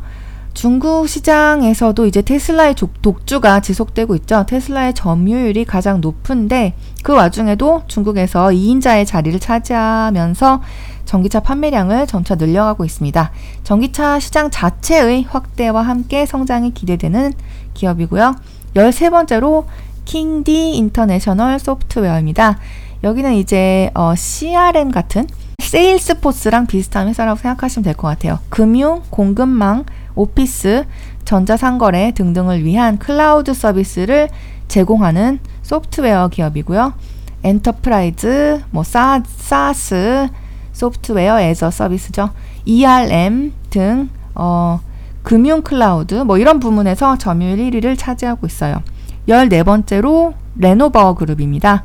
중국 0.54 1.08
시장에서도 1.08 2.06
이제 2.06 2.23
테슬라의 2.23 2.76
독주가 3.02 3.61
지속되고 3.61 4.14
있죠. 4.16 4.46
테슬라의 4.46 4.94
점유율이 4.94 5.64
가장 5.64 6.00
높은데 6.00 6.75
그 7.02 7.12
와중에도 7.12 7.82
중국에서 7.88 8.46
2인자의 8.46 9.04
자리를 9.04 9.38
차지하면서 9.40 10.62
전기차 11.04 11.40
판매량을 11.40 12.06
점차 12.06 12.37
늘려가고 12.37 12.84
있습니다. 12.84 13.30
전기차 13.64 14.20
시장 14.20 14.50
자체의 14.50 15.25
확대와 15.25 15.82
함께 15.82 16.25
성장이 16.25 16.73
기대되는 16.73 17.32
기업이고요. 17.75 18.37
13번째로 18.75 19.64
Kingdee 20.04 20.76
International 20.76 21.59
Software입니다. 21.59 22.59
여기는 23.02 23.34
이제 23.34 23.90
어, 23.94 24.14
CRM 24.16 24.92
같은 24.92 25.26
Salesforce랑 25.59 26.66
비슷한 26.66 27.08
회사라고 27.08 27.38
생각하시면 27.38 27.84
될 27.84 27.94
것 27.94 28.08
같아요. 28.08 28.38
금융, 28.49 29.02
공급망, 29.11 29.84
오피스, 30.14 30.85
전자상거래 31.25 32.12
등등을 32.12 32.64
위한 32.64 32.99
클라우드 32.99 33.54
서비스를 33.54 34.28
제공하는 34.68 35.38
소프트웨어 35.62 36.28
기업이고요. 36.28 36.94
enterprise, 37.42 38.62
뭐 38.71 38.83
사, 38.83 39.23
SaaS, 39.26 40.28
software 40.73 41.40
as 41.40 41.71
a 41.71 41.75
service죠. 41.75 42.30
ERP 42.64 43.52
등 43.71 44.09
어, 44.35 44.80
금융 45.23 45.62
클라우드 45.62 46.14
뭐 46.14 46.38
이런 46.38 46.61
부문에서 46.61 47.16
점유율 47.18 47.59
1위를 47.59 47.99
차지하고 47.99 48.47
있어요. 48.47 48.83
14번째로 49.28 50.35
레노버 50.56 51.14
그룹입니다. 51.14 51.85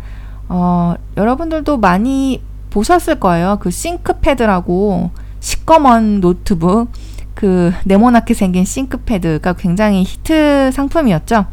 어, 0.50 0.96
여러분들도 1.16 1.78
많이 1.78 2.42
보셨을 2.70 3.20
거예요. 3.20 3.58
그 3.60 3.72
ThinkPad라고 3.72 5.12
시꺼먼 5.40 6.22
노트북 6.22 6.90
그 7.40 7.72
네모나게 7.86 8.34
생긴 8.34 8.66
ThinkPad가 8.66 9.54
굉장히 9.54 10.04
히트 10.04 10.72
상품이었죠. 10.74 11.46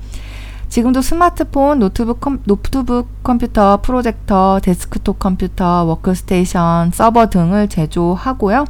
지금도 0.68 1.00
스마트폰, 1.00 1.78
노트북, 1.78 2.20
컴, 2.20 2.42
노트북 2.42 3.22
컴퓨터, 3.22 3.80
프로젝터, 3.82 4.58
데스크톱 4.64 5.20
컴퓨터, 5.20 5.84
워크스테이션, 5.84 6.90
서버 6.90 7.30
등을 7.30 7.68
제조하고요. 7.68 8.64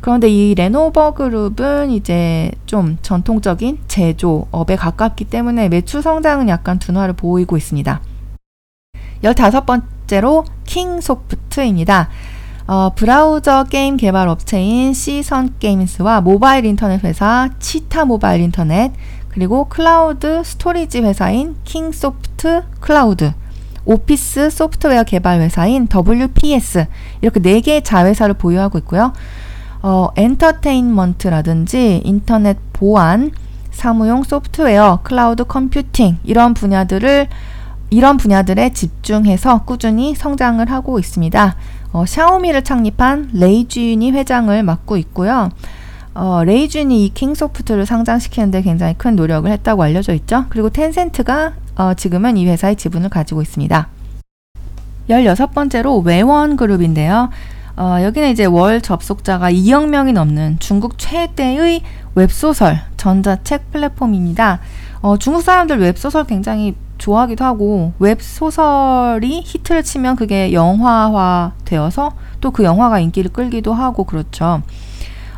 그런데 0.00 0.28
이 0.28 0.56
레노버 0.56 1.14
그룹은 1.14 1.92
이제 1.92 2.50
좀 2.66 2.98
전통적인 3.00 3.78
제조업에 3.86 4.74
가깝기 4.74 5.26
때문에 5.26 5.68
매출 5.68 6.02
성장은 6.02 6.48
약간 6.48 6.80
둔화를 6.80 7.14
보이고 7.14 7.56
있습니다. 7.56 8.00
열다섯 9.22 9.66
번째로 9.66 10.44
Kingsoft입니다. 10.64 12.08
어, 12.70 12.92
브라우저 12.94 13.64
게임 13.64 13.96
개발 13.96 14.28
업체인 14.28 14.94
Seasun 14.94 15.54
Games와 15.58 16.20
모바일 16.20 16.64
인터넷 16.64 17.02
회사 17.02 17.48
Cheetah 17.58 18.04
Mobile 18.04 18.42
인터넷 18.42 18.92
그리고 19.28 19.64
클라우드 19.64 20.44
storage 20.44 21.00
회사인 21.00 21.56
Kingsoft 21.64 22.62
Cloud 22.78 23.32
오피스 23.86 24.50
소프트웨어 24.50 25.02
개발 25.02 25.40
회사인 25.40 25.88
WPS 25.92 26.86
이렇게 27.22 27.40
네 27.40 27.60
개의 27.60 27.82
자회사를 27.82 28.34
보유하고 28.34 28.78
있고요. 28.78 29.14
어, 29.82 30.10
엔터테인먼트라든지 30.14 32.02
인터넷 32.04 32.56
보안, 32.72 33.32
사무용 33.72 34.22
소프트웨어, 34.22 35.00
클라우드 35.02 35.42
컴퓨팅 35.42 36.18
이런 36.22 36.54
분야들을 36.54 37.26
이런 37.90 38.16
분야들에 38.16 38.70
집중해서 38.72 39.64
꾸준히 39.64 40.14
성장을 40.14 40.70
하고 40.70 41.00
있습니다. 41.00 41.56
어, 41.92 42.06
샤오미를 42.06 42.62
창립한 42.62 43.30
레이준이 43.32 44.12
회장을 44.12 44.62
맡고 44.62 44.96
있고요. 44.98 45.50
어, 46.14 46.42
레이준이 46.44 47.06
이 47.06 47.14
Kingsoft를 47.14 47.86
상장시키는데 47.86 48.62
굉장히 48.62 48.94
큰 48.94 49.16
노력을 49.16 49.50
했다고 49.50 49.82
알려져 49.82 50.12
있죠. 50.14 50.46
그리고 50.48 50.70
텐센트가 50.70 51.54
어, 51.76 51.94
지금은 51.94 52.36
이 52.36 52.46
회사의 52.46 52.76
지분을 52.76 53.08
가지고 53.08 53.42
있습니다. 53.42 53.88
16번째로 55.08 56.04
웨원 56.04 56.56
그룹인데요. 56.56 57.30
어, 57.76 57.98
여기는 58.02 58.30
이제 58.30 58.44
월 58.44 58.80
접속자가 58.80 59.50
2억 59.50 59.88
명이 59.88 60.12
넘는 60.12 60.58
중국 60.58 60.98
최대의 60.98 61.82
웹소설 62.14 62.80
전자책 62.96 63.70
플랫폼입니다. 63.72 64.60
어, 65.00 65.16
중국 65.16 65.42
사람들 65.42 65.78
웹소설 65.78 66.24
굉장히 66.24 66.74
좋아하기도 67.00 67.44
하고 67.44 67.92
웹 67.98 68.22
소설이 68.22 69.42
히트를 69.44 69.82
치면 69.82 70.14
그게 70.14 70.52
영화화 70.52 71.52
되어서 71.64 72.12
또 72.40 72.50
그 72.52 72.64
영화가 72.64 72.98
인기를 73.00 73.32
끌기도 73.32 73.72
하고 73.72 74.04
그렇죠. 74.04 74.62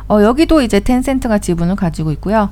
어, 0.09 0.21
여기도 0.21 0.61
이제 0.61 0.79
텐센트가 0.79 1.37
지분을 1.37 1.75
가지고 1.75 2.11
있고요. 2.11 2.49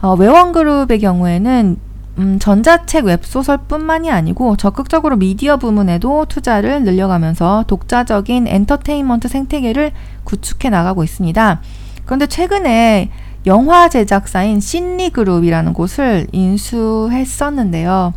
어, 0.00 0.14
외원그룹의 0.14 0.98
경우에는 0.98 1.76
음, 2.18 2.38
전자책 2.38 3.06
웹소설뿐만이 3.06 4.10
아니고 4.10 4.56
적극적으로 4.56 5.16
미디어 5.16 5.56
부문에도 5.56 6.26
투자를 6.26 6.82
늘려가면서 6.82 7.64
독자적인 7.68 8.48
엔터테인먼트 8.48 9.28
생태계를 9.28 9.92
구축해 10.24 10.68
나가고 10.68 11.04
있습니다. 11.04 11.60
그런데 12.04 12.26
최근에 12.26 13.10
영화 13.46 13.88
제작사인 13.88 14.60
신리그룹이라는 14.60 15.72
곳을 15.72 16.28
인수했었는데요. 16.30 18.14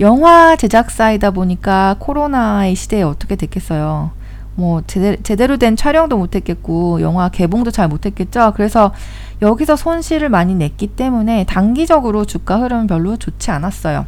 영화 0.00 0.56
제작사이다 0.56 1.32
보니까 1.32 1.96
코로나의 1.98 2.74
시대에 2.76 3.02
어떻게 3.02 3.34
됐겠어요. 3.34 4.12
뭐 4.54 4.82
제대, 4.86 5.16
제대로 5.22 5.56
된 5.56 5.76
촬영도 5.76 6.16
못했겠고 6.16 7.00
영화 7.00 7.28
개봉도 7.28 7.70
잘 7.70 7.88
못했겠죠. 7.88 8.52
그래서 8.54 8.92
여기서 9.40 9.76
손실을 9.76 10.28
많이 10.28 10.54
냈기 10.54 10.88
때문에 10.88 11.44
단기적으로 11.44 12.24
주가 12.24 12.60
흐름은 12.60 12.86
별로 12.86 13.16
좋지 13.16 13.50
않았어요. 13.50 14.06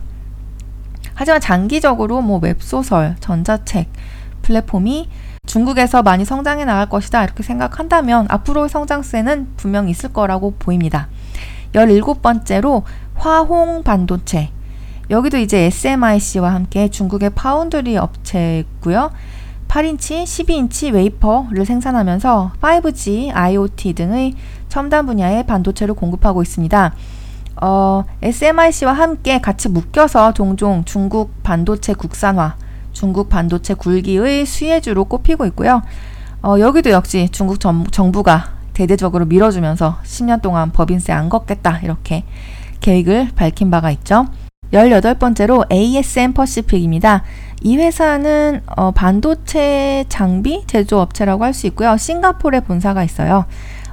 하지만 1.14 1.40
장기적으로 1.40 2.20
뭐 2.20 2.38
웹소설, 2.38 3.16
전자책 3.20 3.88
플랫폼이 4.42 5.08
중국에서 5.46 6.02
많이 6.02 6.24
성장해 6.24 6.64
나갈 6.64 6.88
것이다 6.88 7.24
이렇게 7.24 7.42
생각한다면 7.42 8.26
앞으로의 8.28 8.68
성장세는 8.68 9.54
분명 9.56 9.88
있을 9.88 10.12
거라고 10.12 10.54
보입니다. 10.58 11.08
17번째로 11.72 12.82
화홍 13.14 13.82
반도체. 13.82 14.50
여기도 15.10 15.36
이제 15.36 15.64
SMIC와 15.66 16.54
함께 16.54 16.88
중국의 16.88 17.30
파운드리 17.30 17.96
업체고요. 17.96 19.10
8인치, 19.68 20.22
12인치 20.24 20.92
웨이퍼를 20.92 21.66
생산하면서 21.66 22.52
5G, 22.60 23.34
IoT 23.34 23.94
등의 23.94 24.34
첨단 24.68 25.06
분야의 25.06 25.46
반도체를 25.46 25.94
공급하고 25.94 26.42
있습니다. 26.42 26.94
어, 27.62 28.04
SMIC와 28.22 28.92
함께 28.92 29.40
같이 29.40 29.68
묶여서 29.68 30.32
종종 30.32 30.84
중국 30.84 31.42
반도체 31.42 31.92
국산화, 31.94 32.56
중국 33.04 33.28
반도체 33.28 33.74
굴기의 33.74 34.46
수혜주로 34.46 35.04
꼽히고 35.04 35.44
있고요. 35.48 35.82
어, 36.42 36.58
여기도 36.58 36.88
역시 36.88 37.28
중국 37.30 37.60
정, 37.60 37.84
정부가 37.84 38.54
대대적으로 38.72 39.26
밀어주면서 39.26 39.98
10년 40.02 40.40
동안 40.40 40.72
법인세 40.72 41.12
안 41.12 41.28
걷겠다 41.28 41.80
이렇게 41.82 42.24
계획을 42.80 43.32
밝힌 43.36 43.70
바가 43.70 43.90
있죠. 43.90 44.24
18번째로 44.72 45.70
ASM 45.70 46.32
퍼시픽입니다. 46.32 47.24
이 47.60 47.76
회사는 47.76 48.62
어, 48.74 48.90
반도체 48.92 50.06
장비 50.08 50.64
제조업체라고 50.66 51.44
할 51.44 51.52
수 51.52 51.66
있고요. 51.66 51.98
싱가포르에 51.98 52.60
본사가 52.60 53.04
있어요. 53.04 53.44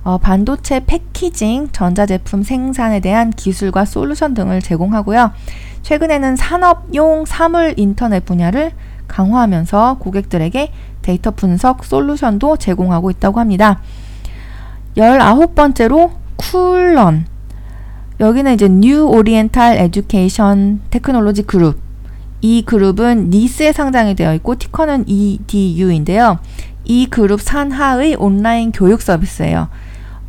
어, 0.03 0.19
반도체 0.19 0.85
패키징, 0.85 1.67
전자제품 1.73 2.43
생산에 2.43 3.01
대한 3.01 3.31
기술과 3.31 3.83
솔루션 3.83 4.33
등을 4.33 4.61
제공하고요. 4.61 5.31
최근에는 5.83 6.35
산업용 6.35 7.25
사물 7.25 7.73
인터넷 7.77 8.25
분야를 8.25 8.71
강화하면서 9.07 9.97
고객들에게 9.99 10.71
데이터 11.01 11.31
분석 11.31 11.83
솔루션도 11.83 12.57
제공하고 12.57 13.11
있다고 13.11 13.39
합니다. 13.39 13.81
19번째로 14.95 16.11
Koolearn. 16.37 17.25
여기는 18.19 18.53
이제 18.53 18.67
Education 19.77 20.81
Technology 20.89 21.43
Group. 21.43 21.79
이 22.41 22.63
그룹은 22.63 23.29
NYSE에 23.29 23.71
상장이 23.71 24.15
되어 24.15 24.33
있고 24.35 24.55
티커는 24.55 25.05
EDU인데요. 25.07 26.39
이 26.85 27.07
그룹 27.07 27.41
산하의 27.41 28.15
온라인 28.15 28.71
교육 28.71 29.01
서비스예요. 29.01 29.69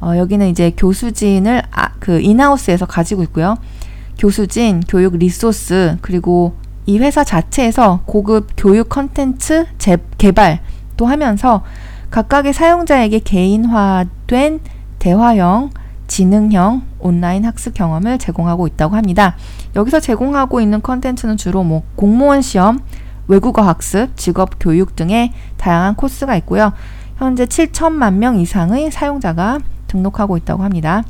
어, 0.01 0.17
여기는 0.17 0.49
이제 0.49 0.73
교수진을 0.77 1.63
아, 1.71 1.91
그 2.01 2.21
in-house에서 2.21 2.87
가지고 2.87 3.23
있고요. 3.25 3.57
교수진, 4.23 4.85
교육 4.87 5.17
resource, 5.17 5.99
그리고 6.01 6.55
이 6.87 7.01
회사 7.01 7.25
자체에서 7.25 8.03
고급 8.07 8.51
교육 8.57 8.89
컨텐츠 8.89 9.67
개발도 10.17 11.07
하면서 11.07 11.65
각각의 12.13 12.53
사용자에게 12.53 13.19
개인화된 13.19 14.61
대화형, 15.01 15.71
지능형 16.07 16.83
온라인 17.01 17.45
학습 17.45 17.75
경험을 17.75 18.19
제공하고 18.19 18.69
있다고 18.69 18.95
합니다. 18.95 19.35
여기서 19.75 19.99
제공하고 19.99 20.61
있는 20.61 20.83
컨텐츠는 20.83 21.37
주로 21.37 21.65
뭐 21.65 21.83
공무원 21.97 22.43
시험, 22.43 22.79
외국어 23.27 23.63
학습, 23.63 24.17
직업 24.17 24.51
교육 24.61 24.95
등의 24.95 25.33
다양한 25.57 25.97
코스가 25.97 26.37
있고요. 26.37 26.73
현재 27.17 27.45
7천만 27.47 28.15
명 28.15 28.39
이상의 28.39 28.93
사용자가 28.93 29.59
등록하고 29.89 30.37
있다고 30.37 30.63
합니다. 30.63 31.03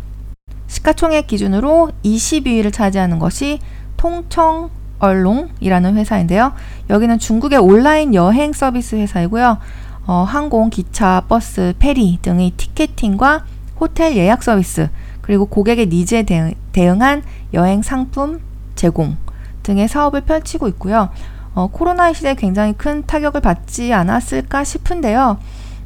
시가총액 0.73 1.27
기준으로 1.27 1.91
22위를 2.03 2.73
차지하는 2.73 3.19
것이 3.19 3.59
통청 3.99 4.71
얼롱이라는 5.01 5.97
회사인데요. 5.97 6.55
여기는 6.89 7.19
중국의 7.19 7.59
온라인 7.59 8.15
여행 8.15 8.55
서비스 8.55 8.97
회사이고요. 8.97 9.59
어, 10.07 10.25
항공, 10.27 10.71
기차, 10.71 11.25
버스, 11.29 11.75
페리 11.79 12.19
등의 12.23 12.53
ticketing과 12.57 13.45
호텔 13.79 14.17
예약 14.17 14.43
서비스, 14.43 14.89
그리고 15.21 15.45
고객의 15.45 15.89
needs에 15.89 16.23
대응, 16.23 17.03
한 17.03 17.23
여행 17.53 17.83
상품 17.83 18.41
제공 18.75 19.19
등의 19.63 19.89
사업을 19.89 20.23
펼치고 20.23 20.69
있고요. 20.69 21.11
어, 21.55 21.67
코로나 21.71 22.15
시대에 22.15 22.35
굉장히 22.35 22.73
큰 22.73 23.05
타격을 23.07 23.43
받지 23.43 23.93
않았을까 23.93 24.65
싶은데요. 24.65 25.37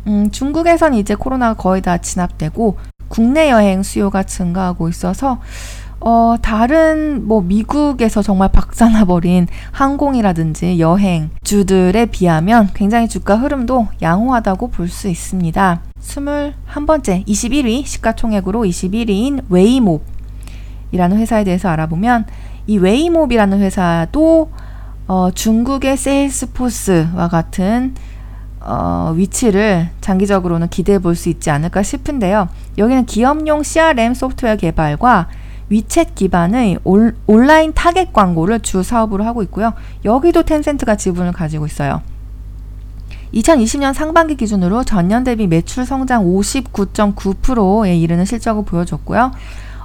음, 0.06 0.30
중국에선 0.30 0.94
이제 0.94 1.16
코로나가 1.16 1.54
거의 1.54 1.82
다 1.82 1.98
진압되고 1.98 2.76
국내 3.08 3.50
여행 3.50 3.82
수요가 3.82 4.22
증가하고 4.22 4.88
있어서 4.88 5.38
어, 6.00 6.36
다른 6.40 7.26
뭐 7.26 7.40
미국에서 7.40 8.22
정말 8.22 8.50
박살나버린 8.52 9.46
항공이라든지 9.72 10.78
여행주들에 10.78 12.06
비하면 12.06 12.70
굉장히 12.74 13.08
주가 13.08 13.36
흐름도 13.36 13.88
양호하다고 14.02 14.68
볼 14.68 14.88
수 14.88 15.08
있습니다. 15.08 15.80
21번째, 16.00 17.26
21위 17.26 17.84
시가총액으로 17.86 18.62
21위인 18.64 19.42
Weimob이라는 19.48 21.16
회사에 21.18 21.44
대해서 21.44 21.70
알아보면 21.70 22.26
이 22.66 22.78
Weimob이라는 22.78 23.60
회사도 23.60 24.50
어, 25.08 25.30
중국의 25.34 25.96
Salesforce와 25.96 27.28
같은 27.28 27.94
어, 28.60 29.12
위치를 29.16 29.88
장기적으로는 30.00 30.68
기대해 30.68 30.98
볼 30.98 31.14
수 31.14 31.28
있지 31.28 31.50
않을까 31.50 31.82
싶은데요. 31.82 32.48
여기는 32.78 33.06
기업용 33.06 33.62
CRM 33.62 34.14
소프트웨어 34.14 34.56
개발과 34.56 35.28
위챗 35.70 36.14
기반의 36.14 36.78
올, 36.84 37.16
온라인 37.26 37.72
타겟 37.72 38.12
광고를 38.12 38.60
주 38.60 38.82
사업으로 38.82 39.24
하고 39.24 39.42
있고요. 39.42 39.74
여기도 40.04 40.42
텐센트가 40.42 40.96
지분을 40.96 41.32
가지고 41.32 41.66
있어요. 41.66 42.02
2020년 43.34 43.92
상반기 43.92 44.36
기준으로 44.36 44.84
전년 44.84 45.24
대비 45.24 45.46
매출 45.46 45.84
성장 45.84 46.24
59.9%에 46.24 47.96
이르는 47.96 48.24
실적을 48.24 48.64
보여줬고요. 48.64 49.32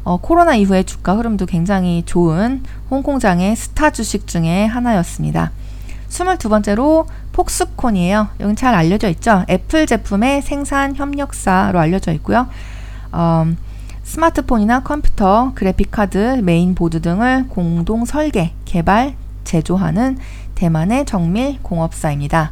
어, 0.04 0.18
코로나 0.18 0.56
이후의 0.56 0.86
주가 0.86 1.16
흐름도 1.16 1.46
굉장히 1.46 2.04
좋은 2.06 2.64
홍콩장의 2.90 3.56
스타 3.56 3.92
주식 3.92 4.28
중에 4.28 4.66
하나였습니다. 4.66 5.52
22번째로 6.10 7.06
폭스콘이에요. 7.32 8.30
여긴 8.40 8.56
잘 8.56 8.76
알려져 8.76 9.10
있죠. 9.10 9.46
애플 9.50 9.86
제품의 9.86 10.42
생산 10.42 10.96
협력사로 10.96 11.80
알려져 11.80 12.12
있고요. 12.14 12.48
어, 13.12 13.48
스마트폰이나 14.04 14.82
컴퓨터, 14.82 15.52
그래픽카드, 15.56 16.42
메인보드 16.44 17.02
등을 17.02 17.48
공동 17.48 18.06
설계, 18.06 18.54
개발, 18.66 19.16
제조하는 19.44 20.18
대만의 20.56 21.06
정밀 21.06 21.60
공업사입니다. 21.62 22.52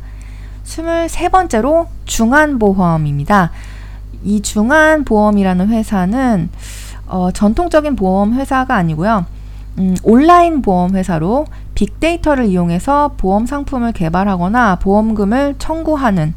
23번째로 0.63 1.88
중안보험입니다. 2.06 3.52
이 4.24 4.41
중안보험이라는 4.41 5.69
회사는 5.69 6.50
어, 7.08 7.32
전통적인 7.32 7.95
보험 7.95 8.34
회사가 8.34 8.76
아니고요. 8.76 9.26
음, 9.80 9.95
온라인 10.04 10.62
보험 10.62 10.95
회사로 10.95 11.45
빅데이터를 11.74 12.45
이용해서 12.45 13.13
보험 13.17 13.45
상품을 13.45 13.93
개발하거나 13.93 14.78
보험금을 14.78 15.56
청구하는 15.58 16.34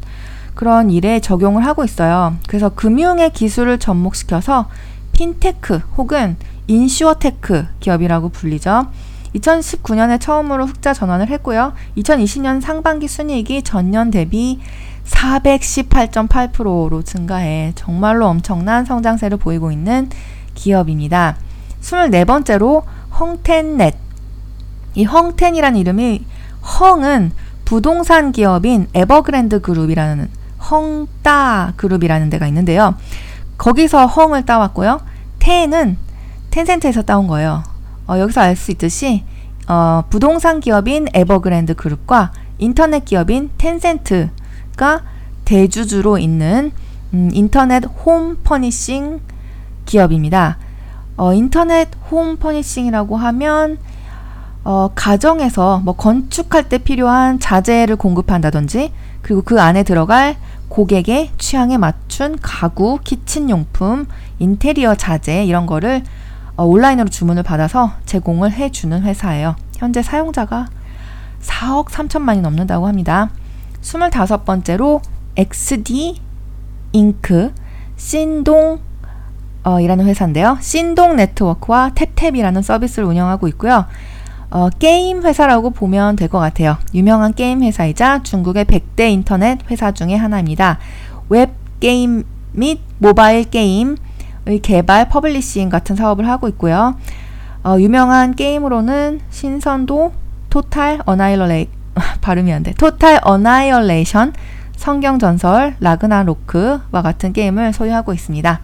그런 0.55 0.89
일에 0.91 1.19
적용을 1.19 1.65
하고 1.65 1.83
있어요. 1.83 2.35
그래서 2.47 2.69
금융에 2.69 3.31
기술을 3.31 3.79
접목시켜서 3.79 4.69
핀테크 5.13 5.81
혹은 5.97 6.37
InsurTech 6.67 7.65
기업이라고 7.79 8.29
불리죠. 8.29 8.87
2019년에 9.35 10.19
처음으로 10.19 10.65
흑자 10.65 10.93
전환을 10.93 11.29
했고요. 11.29 11.73
2020년 11.97 12.61
상반기 12.61 13.07
순이익이 13.07 13.63
전년 13.63 14.11
대비 14.11 14.59
418.8%로 15.05 17.01
증가해 17.01 17.73
정말로 17.75 18.27
엄청난 18.27 18.85
성장세를 18.85 19.37
보이고 19.37 19.71
있는 19.71 20.09
기업입니다. 20.53 21.37
24번째로 21.81 22.83
헝텐넷. 23.19 23.95
이 24.95 25.03
헝텐이라는 25.03 25.79
이름이 25.79 26.25
헝은 26.79 27.31
부동산 27.65 28.31
기업인 28.31 28.87
에버그랜드 28.93 29.61
그룹이라는 29.61 30.42
헝따 30.71 31.73
그룹이라는 31.75 32.29
데가 32.29 32.47
있는데요. 32.47 32.95
거기서 33.57 34.07
헝을 34.07 34.45
따왔고요. 34.45 35.01
텐은 35.39 35.97
텐센트에서 36.51 37.01
따온 37.01 37.27
거예요. 37.27 37.63
어, 38.07 38.17
여기서 38.19 38.41
알 38.41 38.55
수 38.55 38.71
있듯이 38.71 39.23
어, 39.67 40.03
부동산 40.09 40.59
기업인 40.59 41.07
에버그랜드 41.13 41.75
그룹과 41.75 42.31
인터넷 42.57 43.05
기업인 43.05 43.49
텐센트가 43.57 45.01
대주주로 45.45 46.17
있는 46.17 46.71
음, 47.13 47.29
인터넷 47.33 47.83
home 47.85 48.37
furnishing 48.43 49.21
기업입니다. 49.85 50.57
어, 51.17 51.33
인터넷 51.33 51.89
home 52.09 52.37
furnishing이라고 52.37 53.17
하면 53.17 53.77
어, 54.63 54.89
가정에서 54.95 55.81
뭐 55.83 55.95
건축할 55.95 56.69
때 56.69 56.77
필요한 56.77 57.39
자재를 57.39 57.95
공급한다든지 57.97 58.93
그리고 59.21 59.41
그 59.41 59.61
안에 59.61 59.83
들어갈 59.83 60.37
고객의 60.69 61.31
취향에 61.37 61.77
맞춘 61.77 62.37
가구, 62.41 62.99
키친용품, 63.03 64.07
인테리어 64.39 64.95
자재 64.95 65.45
이런 65.45 65.65
거를 65.65 66.03
어, 66.55 66.65
온라인으로 66.65 67.09
주문을 67.09 67.43
받아서 67.43 67.91
제공을 68.05 68.51
해주는 68.51 69.01
회사예요. 69.03 69.55
현재 69.77 70.01
사용자가 70.01 70.67
4억 71.41 71.87
3천만이 71.87 72.41
넘는다고 72.41 72.87
합니다. 72.87 73.29
25번째로 73.81 75.01
XD 75.35 76.21
잉크 76.93 77.53
신동 77.97 78.79
어, 79.63 79.79
이라는 79.79 80.05
회사인데요. 80.05 80.57
신동 80.61 81.15
네트워크와 81.15 81.91
탭탭이라는 81.95 82.61
서비스를 82.61 83.07
운영하고 83.07 83.47
있고요. 83.49 83.85
어, 84.53 84.69
게임 84.69 85.23
회사라고 85.23 85.71
보면 85.71 86.15
될 86.15 86.29
것 86.29 86.37
같아요. 86.39 86.77
유명한 86.93 87.33
게임 87.33 87.63
회사이자 87.63 88.21
중국의 88.23 88.65
100대 88.65 89.11
인터넷 89.11 89.57
회사 89.71 89.91
중의 89.91 90.17
하나입니다. 90.17 90.77
웹 91.29 91.53
게임 91.79 92.23
및 92.51 92.79
모바일 92.99 93.49
게임의 93.49 93.97
개발, 94.61 95.09
publishing 95.09 95.69
같은 95.69 95.95
사업을 95.95 96.27
하고 96.27 96.47
있고요. 96.49 96.95
어, 97.63 97.77
유명한 97.79 98.35
게임으로는 98.35 99.21
신선도, 99.31 100.11
Total 100.51 100.99
Annihila- 101.05 101.67
발음이 102.21 102.53
안 102.53 102.61
돼. 102.61 102.73
Total 102.73 103.21
Annihilation, 103.23 104.33
성경 104.75 105.17
전설, 105.17 105.75
라그나로크와 105.79 107.01
같은 107.01 107.33
게임을 107.33 107.73
소유하고 107.73 108.13
있습니다. 108.13 108.59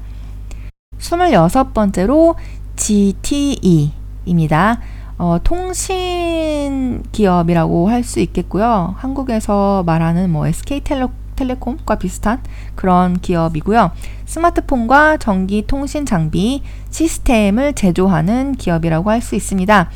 26번째로 0.99 2.35
GTE입니다. 2.75 4.79
어, 5.19 5.37
통신 5.43 7.03
기업이라고 7.11 7.89
할 7.89 8.03
수 8.03 8.21
있겠고요. 8.21 8.95
한국에서 8.97 9.83
말하는 9.85 10.31
뭐 10.31 10.47
SK텔레 10.47 11.07
텔레콤과 11.35 11.95
비슷한 11.95 12.41
그런 12.75 13.19
기업이고요. 13.19 13.91
스마트폰과 14.25 15.17
전기 15.17 15.65
통신 15.67 16.05
장비 16.05 16.63
시스템을 16.89 17.73
제조하는 17.73 18.55
기업이라고 18.55 19.09
할 19.11 19.21
수 19.21 19.35
있습니다. 19.35 19.89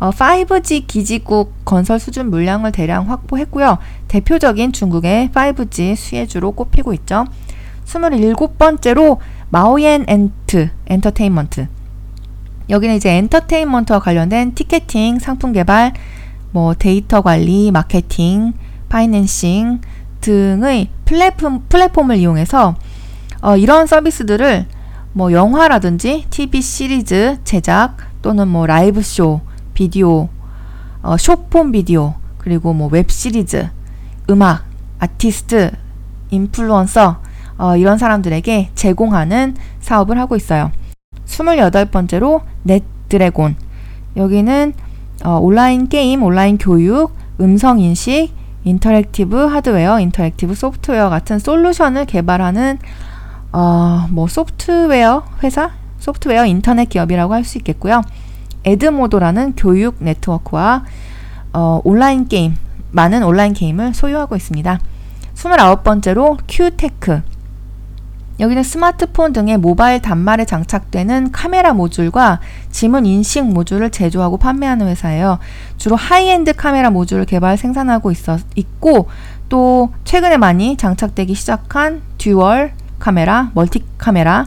어, 0.00 0.10
5G 0.10 0.86
기지국 0.86 1.52
건설 1.66 1.98
수준 1.98 2.30
물량을 2.30 2.72
대량 2.72 3.10
확보했고요. 3.10 3.78
대표적인 4.08 4.72
중국의 4.72 5.28
5G 5.30 5.94
수혜주로 5.94 6.52
꼽히고 6.52 6.94
있죠. 6.94 7.26
27번째로 7.84 9.18
마오옌 9.50 10.04
엔트 10.08 10.70
엔터테인먼트 10.86 11.68
여기는 12.70 12.94
이제 12.94 13.10
엔터테인먼트와 13.10 13.98
관련된 13.98 14.54
티켓팅, 14.54 15.18
상품 15.18 15.52
개발, 15.52 15.92
뭐 16.52 16.74
데이터 16.74 17.20
관리, 17.20 17.70
마케팅, 17.72 18.52
financing 18.88 19.80
등의 20.20 20.88
플랫폼, 21.04 21.64
플랫폼을 21.68 22.16
이용해서 22.16 22.76
어, 23.42 23.56
이런 23.56 23.86
서비스들을 23.86 24.66
뭐 25.12 25.32
영화라든지 25.32 26.26
TV 26.30 26.62
시리즈 26.62 27.38
제작 27.42 27.96
또는 28.22 28.46
뭐 28.48 28.66
라이브 28.66 29.02
쇼, 29.02 29.40
비디오, 29.74 30.28
어, 31.02 31.16
쇼폼 31.16 31.72
비디오 31.72 32.14
그리고 32.38 32.72
뭐 32.72 32.88
웹 32.92 33.10
시리즈, 33.10 33.68
음악, 34.28 34.64
아티스트, 35.00 35.72
인플루언서 36.30 37.20
어, 37.58 37.76
이런 37.76 37.98
사람들에게 37.98 38.70
제공하는 38.74 39.56
사업을 39.80 40.18
하고 40.18 40.36
있어요. 40.36 40.70
28번째로 41.26 42.42
넷드래곤. 42.64 43.56
여기는 44.16 44.72
어, 45.24 45.38
온라인 45.38 45.88
게임, 45.88 46.22
온라인 46.22 46.58
교육, 46.58 47.14
음성 47.40 47.78
인식, 47.80 48.30
interactive 48.64 49.36
하드웨어, 49.46 50.00
interactive 50.00 50.54
소프트웨어 50.54 51.08
같은 51.08 51.38
솔루션을 51.38 52.06
개발하는 52.06 52.78
어, 53.52 54.06
뭐 54.10 54.28
소프트웨어 54.28 55.24
회사, 55.42 55.70
소프트웨어 55.98 56.46
인터넷 56.46 56.88
기업이라고 56.88 57.34
할 57.34 57.44
수 57.44 57.58
있겠고요. 57.58 58.02
에드모도라는 58.64 59.54
교육 59.56 59.96
네트워크와 59.98 60.84
어, 61.52 61.80
온라인 61.84 62.28
게임, 62.28 62.56
많은 62.92 63.22
온라인 63.22 63.52
게임을 63.52 63.94
소유하고 63.94 64.36
있습니다. 64.36 64.78
29번째로 65.34 66.38
큐테크. 66.48 67.22
여기는 68.40 68.62
스마트폰 68.62 69.34
등의 69.34 69.58
모바일 69.58 70.00
단말에 70.00 70.46
장착되는 70.46 71.30
카메라 71.30 71.74
모듈과 71.74 72.40
지문 72.70 73.04
인식 73.04 73.44
모듈을 73.44 73.90
제조하고 73.90 74.38
판매하는 74.38 74.88
회사예요. 74.88 75.38
주로 75.76 75.94
하이엔드 75.94 76.54
카메라 76.54 76.88
모듈을 76.90 77.26
개발 77.26 77.58
생산하고 77.58 78.10
있어, 78.10 78.38
있고 78.56 79.08
또 79.50 79.92
최근에 80.04 80.38
많이 80.38 80.78
장착되기 80.78 81.34
시작한 81.34 82.00
dual 82.16 82.72
카메라, 82.98 83.50
멀티 83.54 83.84
카메라, 83.98 84.46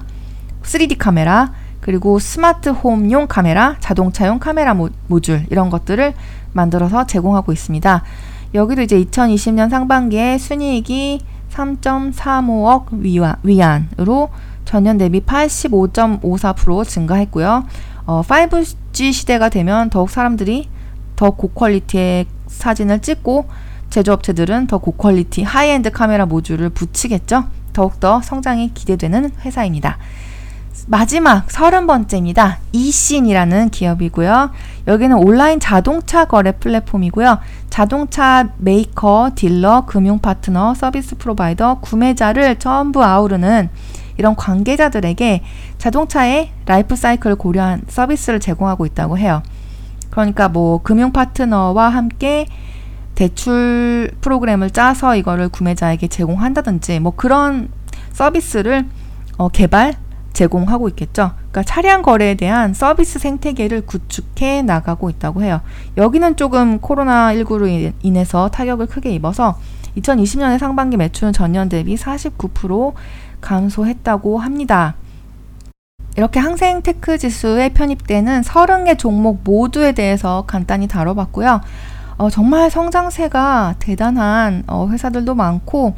3D 0.64 0.98
카메라, 0.98 1.54
그리고 1.80 2.18
스마트 2.18 2.70
홈용 2.70 3.28
카메라, 3.28 3.76
자동차용 3.80 4.40
카메라 4.40 4.74
모, 4.74 4.90
모듈 5.08 5.46
이런 5.52 5.70
것들을 5.70 6.14
만들어서 6.54 7.06
제공하고 7.06 7.52
있습니다. 7.52 8.02
여기도 8.56 8.82
이제 8.82 9.04
2020년 9.04 9.70
상반기에 9.70 10.38
순이익이 10.40 11.22
3.35억 11.54 12.88
위안, 12.94 13.36
위안으로 13.44 14.30
전년 14.66 14.98
대비 14.98 15.22
85.54% 15.22 16.88
증가했고요. 16.88 17.66
어, 18.06 18.22
5G 18.22 19.14
시대가 19.14 19.50
되면 19.50 19.90
더욱 19.90 20.10
사람들이 20.10 20.70
더 21.16 21.32
고quality의 21.32 22.26
사진을 22.48 23.02
찍고 23.02 23.48
제조업체들은 23.90 24.68
더 24.68 24.80
고퀄리티 24.80 25.44
하이엔드 25.44 25.92
카메라 25.92 26.26
모듈을 26.26 26.70
붙이겠죠. 26.70 27.46
더욱더 27.74 28.22
성장이 28.22 28.74
기대되는 28.74 29.32
회사입니다. 29.42 29.98
마지막 30.88 31.50
서른 31.50 31.88
번째입니다. 31.88 32.60
이신이라는 32.74 33.70
기업이고요. 33.70 34.52
여기는 34.88 35.16
온라인 35.18 35.60
자동차 35.60 36.26
거래 36.26 36.52
플랫폼이고요. 36.52 37.40
자동차 37.70 38.50
메이커, 38.58 39.32
딜러, 39.34 39.86
금융 39.86 40.20
파트너, 40.20 40.74
서비스 40.74 41.16
provider, 41.18 41.80
구매자를 41.80 42.60
전부 42.60 43.04
아우르는 43.04 43.70
이런 44.18 44.36
관계자들에게 44.36 45.42
자동차의 45.78 46.52
라이프 46.66 46.96
사이클을 46.96 47.38
고려한 47.38 47.84
서비스를 47.88 48.40
제공하고 48.40 48.86
있다고 48.86 49.18
해요. 49.18 49.42
그러니까 50.10 50.50
뭐 50.50 50.82
금융 50.84 51.12
파트너와 51.12 51.90
함께 51.90 52.46
대출 53.16 54.12
프로그램을 54.22 54.70
짜서 54.70 55.16
이거를 55.16 55.50
구매자에게 55.50 56.08
제공한다든지 56.08 57.00
뭐 57.00 57.14
그런 57.16 57.70
서비스를 58.12 58.86
어, 59.38 59.50
개발 59.50 59.96
제공하고 60.34 60.90
있겠죠. 60.90 61.32
그러니까 61.36 61.64
차량 61.64 62.02
거래에 62.02 62.36
대한 62.36 62.74
서비스 62.74 63.20
생태계를 63.20 63.86
구축해 63.86 64.64
나가고 64.64 65.10
있다고 65.10 65.44
해요. 65.44 65.62
여기는 65.98 66.36
조금 66.36 66.80
코로나19로 66.80 67.94
인해서 68.02 68.50
타격을 68.50 68.88
크게 68.88 69.12
입어서 69.12 69.58
2020년의 69.98 70.58
상반기 70.58 70.98
매출은 70.98 71.34
전년 71.34 71.70
대비 71.70 71.96
49% 71.96 72.94
감소했다고 73.42 74.40
합니다. 74.40 74.96
이렇게 76.16 76.40
항셍 76.40 76.82
테크 76.84 77.18
지수에 77.18 77.70
편입되는 77.70 78.42
30개 78.42 78.98
종목 78.98 79.42
모두에 79.44 79.94
대해서 79.94 80.44
간단히 80.48 80.88
다뤄봤고요. 80.88 81.62
어, 82.18 82.30
정말 82.30 82.70
성장세가 82.70 83.76
대단한 83.80 84.64
어, 84.68 84.88
회사들도 84.90 85.34
많고 85.34 85.96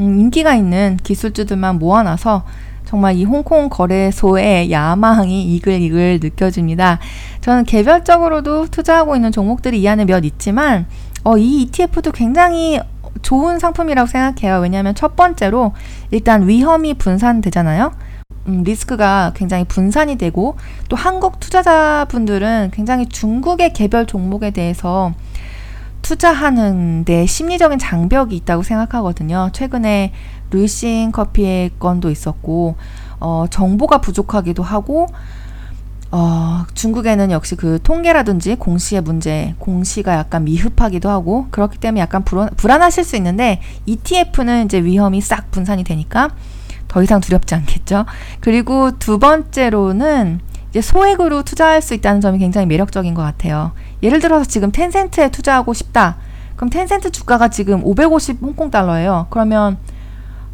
음, 0.00 0.20
인기가 0.20 0.54
있는 0.54 0.96
기술주들만 1.02 1.78
모아놔서 1.78 2.44
정말 2.88 3.16
이 3.16 3.24
홍콩 3.24 3.68
거래소의 3.68 4.72
야망이 4.72 5.54
이글이글 5.56 6.20
느껴집니다. 6.22 6.98
저는 7.42 7.64
개별적으로도 7.64 8.68
투자하고 8.68 9.14
있는 9.14 9.30
종목들이 9.30 9.82
이 9.82 9.86
안에 9.86 10.06
몇 10.06 10.24
있지만 10.24 10.86
어, 11.22 11.36
이 11.36 11.64
ETF도 11.64 12.12
굉장히 12.12 12.80
좋은 13.20 13.58
상품이라고 13.58 14.06
생각해요. 14.06 14.60
왜냐하면 14.60 14.94
첫 14.94 15.16
번째로 15.16 15.74
일단 16.10 16.48
위험이 16.48 16.94
분산되잖아요. 16.94 17.92
음, 18.46 18.62
리스크가 18.64 19.32
굉장히 19.34 19.64
분산이 19.64 20.16
되고 20.16 20.56
또 20.88 20.96
한국 20.96 21.40
투자자분들은 21.40 22.70
굉장히 22.72 23.04
중국의 23.04 23.74
개별 23.74 24.06
종목에 24.06 24.50
대해서 24.50 25.12
투자하는 26.00 27.04
데 27.04 27.26
심리적인 27.26 27.78
장벽이 27.78 28.34
있다고 28.34 28.62
생각하거든요. 28.62 29.50
최근에 29.52 30.12
루이싱 30.50 31.12
커피의 31.12 31.72
건도 31.78 32.10
있었고 32.10 32.76
어, 33.20 33.46
정보가 33.50 34.00
부족하기도 34.00 34.62
하고 34.62 35.06
어, 36.10 36.64
중국에는 36.72 37.30
역시 37.30 37.54
그 37.54 37.78
통계라든지 37.82 38.56
공시의 38.56 39.02
문제, 39.02 39.54
공시가 39.58 40.14
약간 40.14 40.44
미흡하기도 40.44 41.08
하고 41.08 41.48
그렇기 41.50 41.78
때문에 41.78 42.00
약간 42.00 42.24
불안, 42.24 42.48
불안하실 42.56 43.04
수 43.04 43.16
있는데 43.16 43.60
ETF는 43.86 44.64
이제 44.64 44.82
위험이 44.82 45.20
싹 45.20 45.50
분산이 45.50 45.84
되니까 45.84 46.30
더 46.88 47.02
이상 47.02 47.20
두렵지 47.20 47.54
않겠죠. 47.54 48.06
그리고 48.40 48.98
두 48.98 49.18
번째로는 49.18 50.40
이제 50.70 50.80
소액으로 50.80 51.42
투자할 51.42 51.82
수 51.82 51.92
있다는 51.92 52.22
점이 52.22 52.38
굉장히 52.38 52.66
매력적인 52.66 53.12
것 53.12 53.22
같아요. 53.22 53.72
예를 54.02 54.20
들어서 54.20 54.46
지금 54.46 54.72
텐센트에 54.72 55.30
투자하고 55.30 55.74
싶다. 55.74 56.16
그럼 56.56 56.70
텐센트 56.70 57.10
주가가 57.10 57.48
지금 57.48 57.84
550 57.84 58.38
홍콩 58.42 58.70
달러예요. 58.70 59.26
그러면 59.30 59.76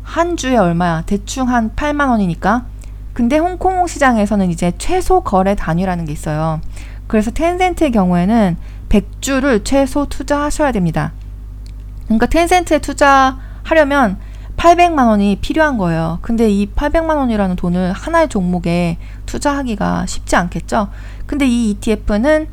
한 0.05 0.37
주에 0.37 0.57
얼마야? 0.57 1.03
대충 1.07 1.49
한 1.49 1.71
8만 1.75 2.09
원이니까. 2.11 2.67
근데 3.13 3.39
홍콩 3.39 3.87
시장에서는 3.87 4.51
이제 4.51 4.73
최소 4.79 5.23
거래 5.23 5.55
단위라는 5.57 6.05
게 6.05 6.13
있어요. 6.13 6.61
그래서 7.07 7.31
텐센트의 7.31 7.91
경우에는 7.91 8.57
100주를 8.89 9.65
최소 9.65 10.07
투자하셔야 10.07 10.73
됩니다. 10.73 11.13
그러니까 12.05 12.27
텐센트에 12.27 12.79
투자하려면 12.79 14.19
800만 14.57 15.09
원이 15.09 15.39
필요한 15.41 15.79
거예요. 15.79 16.19
근데 16.23 16.49
이 16.49 16.67
800만 16.71 17.17
원이라는 17.17 17.57
돈을 17.57 17.93
하나의 17.93 18.29
종목에 18.29 18.99
투자하기가 19.27 20.07
쉽지 20.07 20.37
않겠죠? 20.37 20.89
근데 21.27 21.47
이 21.47 21.71
ETF는 21.71 22.47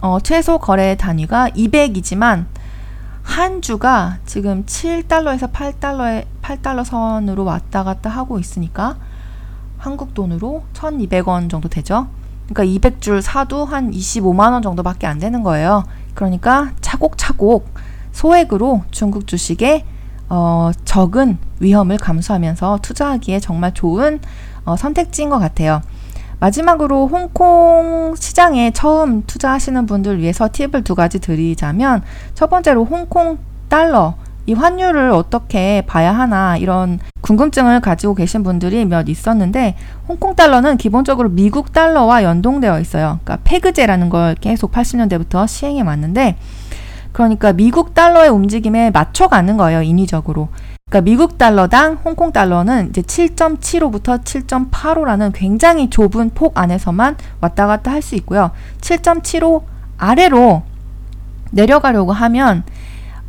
어, 0.00 0.18
최소 0.22 0.58
거래 0.58 0.96
단위가 0.96 1.48
200이지만 1.50 2.46
한 3.22 3.62
주가 3.62 4.18
지금 4.26 4.64
7달러에서 4.64 5.52
8달러에 5.52 6.26
8달러 6.42 6.84
선으로 6.84 7.44
왔다 7.44 7.84
갔다 7.84 8.10
하고 8.10 8.38
있으니까 8.38 8.96
한국 9.78 10.14
돈으로 10.14 10.64
1,200원 10.74 11.48
정도 11.48 11.68
되죠. 11.68 12.08
그러니까 12.48 12.90
200줄 12.90 13.22
사도 13.22 13.64
한 13.64 13.90
25만 13.90 14.52
원 14.52 14.62
정도밖에 14.62 15.06
안 15.06 15.18
되는 15.18 15.42
거예요. 15.42 15.84
그러니까 16.14 16.72
차곡차곡 16.80 17.72
소액으로 18.12 18.82
중국 18.90 19.26
주식에 19.26 19.84
어, 20.28 20.70
적은 20.84 21.38
위험을 21.60 21.96
감수하면서 21.98 22.80
투자하기에 22.82 23.40
정말 23.40 23.72
좋은 23.74 24.20
어, 24.64 24.76
선택지인 24.76 25.30
것 25.30 25.38
같아요. 25.38 25.82
마지막으로 26.40 27.06
홍콩 27.06 28.14
시장에 28.16 28.70
처음 28.70 29.22
투자하시는 29.26 29.86
분들 29.86 30.18
위해서 30.18 30.48
팁을 30.50 30.82
두 30.84 30.94
가지 30.94 31.20
드리자면 31.20 32.02
첫 32.34 32.48
번째로 32.48 32.84
홍콩 32.84 33.38
달러 33.68 34.14
이 34.46 34.54
환율을 34.54 35.10
어떻게 35.10 35.82
봐야 35.86 36.12
하나 36.12 36.56
이런 36.56 36.98
궁금증을 37.20 37.80
가지고 37.80 38.14
계신 38.14 38.42
분들이 38.42 38.84
몇 38.86 39.08
있었는데 39.08 39.76
홍콩 40.08 40.34
달러는 40.34 40.78
기본적으로 40.78 41.28
미국 41.28 41.72
달러와 41.72 42.24
연동되어 42.24 42.80
있어요. 42.80 43.20
그러니까 43.22 43.38
페그제라는 43.44 44.08
걸 44.08 44.34
계속 44.34 44.72
80년대부터 44.72 45.46
시행해 45.46 45.82
왔는데 45.82 46.36
그러니까 47.12 47.52
미국 47.52 47.92
달러의 47.94 48.30
움직임에 48.30 48.90
맞춰가는 48.90 49.56
거예요, 49.56 49.82
인위적으로. 49.82 50.48
그러니까 50.90 51.00
미국 51.02 51.38
달러당 51.38 51.98
홍콩 52.04 52.32
달러는 52.32 52.88
이제 52.90 53.00
7.75부터 53.00 54.22
7.85라는 54.24 55.30
굉장히 55.32 55.88
좁은 55.88 56.30
폭 56.34 56.58
안에서만 56.58 57.16
왔다 57.40 57.68
갔다 57.68 57.92
할 57.92 58.02
수 58.02 58.16
있고요. 58.16 58.50
7.75 58.80 59.62
아래로 59.98 60.62
내려가려고 61.52 62.12
하면 62.12 62.64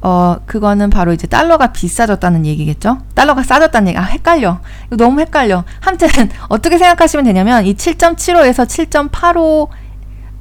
어 0.01 0.37
그거는 0.47 0.89
바로 0.89 1.13
이제 1.13 1.27
달러가 1.27 1.71
비싸졌다는 1.71 2.47
얘기겠죠. 2.47 2.97
달러가 3.13 3.43
싸졌다는 3.43 3.89
얘기. 3.89 3.97
아 3.99 4.03
헷갈려. 4.03 4.59
이거 4.87 4.95
너무 4.95 5.19
헷갈려. 5.19 5.63
아무튼 5.85 6.07
어떻게 6.49 6.79
생각하시면 6.79 7.25
되냐면 7.25 7.65
이 7.67 7.75
7.75에서 7.75 8.65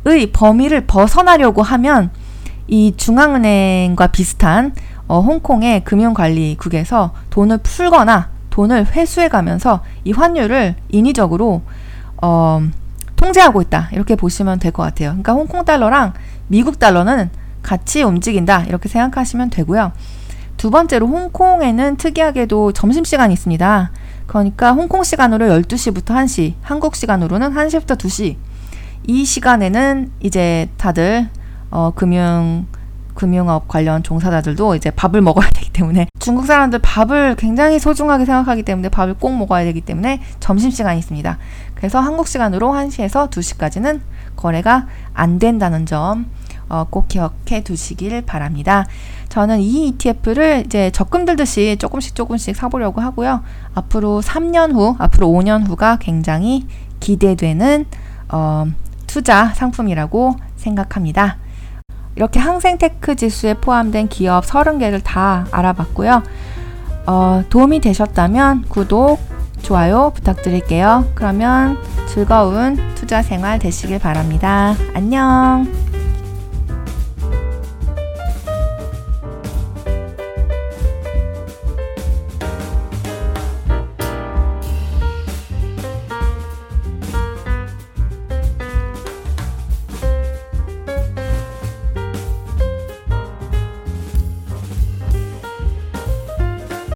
7.85의 0.04 0.32
범위를 0.32 0.86
벗어나려고 0.86 1.62
하면 1.62 2.10
이 2.66 2.94
중앙은행과 2.96 4.06
비슷한 4.06 4.72
어, 5.10 5.20
홍콩의 5.20 5.82
금융관리국에서 5.82 7.12
돈을 7.30 7.58
풀거나 7.58 8.28
돈을 8.50 8.86
회수해 8.92 9.28
가면서 9.28 9.80
이 10.04 10.12
환율을 10.12 10.76
인위적으로 10.88 11.62
어, 12.22 12.62
통제하고 13.16 13.60
있다. 13.60 13.88
이렇게 13.90 14.14
보시면 14.14 14.60
될 14.60 14.70
것 14.70 14.84
같아요. 14.84 15.08
그러니까 15.10 15.32
홍콩 15.32 15.64
달러랑 15.64 16.12
미국 16.46 16.78
달러는 16.78 17.28
같이 17.60 18.04
움직인다. 18.04 18.66
이렇게 18.68 18.88
생각하시면 18.88 19.50
되고요. 19.50 19.90
두 20.56 20.70
번째로 20.70 21.08
홍콩에는 21.08 21.96
특이하게도 21.96 22.70
점심시간이 22.70 23.32
있습니다. 23.34 23.90
그러니까 24.28 24.72
홍콩 24.72 25.02
시간으로 25.02 25.46
12시부터 25.46 26.14
1시, 26.14 26.54
한국 26.62 26.94
시간으로는 26.94 27.52
1시부터 27.52 27.98
2시. 27.98 28.36
이 29.08 29.24
시간에는 29.24 30.12
이제 30.20 30.68
다들 30.76 31.28
어, 31.72 31.90
금융 31.96 32.66
금융업 33.20 33.68
관련 33.68 34.02
종사자들도 34.02 34.76
이제 34.76 34.90
밥을 34.90 35.20
먹어야 35.20 35.50
되기 35.50 35.70
때문에 35.70 36.06
중국 36.18 36.46
사람들 36.46 36.78
밥을 36.78 37.36
굉장히 37.36 37.78
소중하게 37.78 38.24
생각하기 38.24 38.62
때문에 38.62 38.88
밥을 38.88 39.12
꼭 39.12 39.36
먹어야 39.36 39.64
되기 39.64 39.82
때문에 39.82 40.22
점심시간이 40.40 40.98
있습니다. 40.98 41.36
그래서 41.74 42.00
한국 42.00 42.26
시간으로 42.26 42.68
1시에서 42.68 43.28
2시까지는 43.28 44.00
거래가 44.36 44.86
안 45.12 45.38
된다는 45.38 45.84
점, 45.84 46.30
어, 46.70 46.86
꼭 46.88 47.08
기억해 47.08 47.62
두시길 47.62 48.22
바랍니다. 48.22 48.86
저는 49.28 49.60
이 49.60 49.88
ETF를 49.88 50.62
이제 50.64 50.90
적금 50.90 51.26
들듯이 51.26 51.76
조금씩 51.78 52.14
조금씩 52.14 52.56
사보려고 52.56 53.02
하고요. 53.02 53.42
앞으로 53.74 54.22
3년 54.22 54.72
후, 54.72 54.96
앞으로 54.98 55.28
5년 55.28 55.68
후가 55.68 55.98
굉장히 56.00 56.66
기대되는 57.00 57.84
어, 58.30 58.66
투자 59.06 59.48
상품이라고 59.48 60.36
생각합니다. 60.56 61.36
이렇게 62.16 62.40
항생테크 62.40 63.16
지수에 63.16 63.54
포함된 63.54 64.08
기업 64.08 64.44
30개를 64.44 65.00
다 65.02 65.46
알아봤고요. 65.50 66.22
어, 67.06 67.42
도움이 67.48 67.80
되셨다면 67.80 68.66
구독, 68.68 69.18
좋아요 69.62 70.12
부탁드릴게요. 70.14 71.10
그러면 71.14 71.78
즐거운 72.08 72.76
투자 72.94 73.22
생활 73.22 73.58
되시길 73.58 73.98
바랍니다. 73.98 74.74
안녕! 74.94 75.89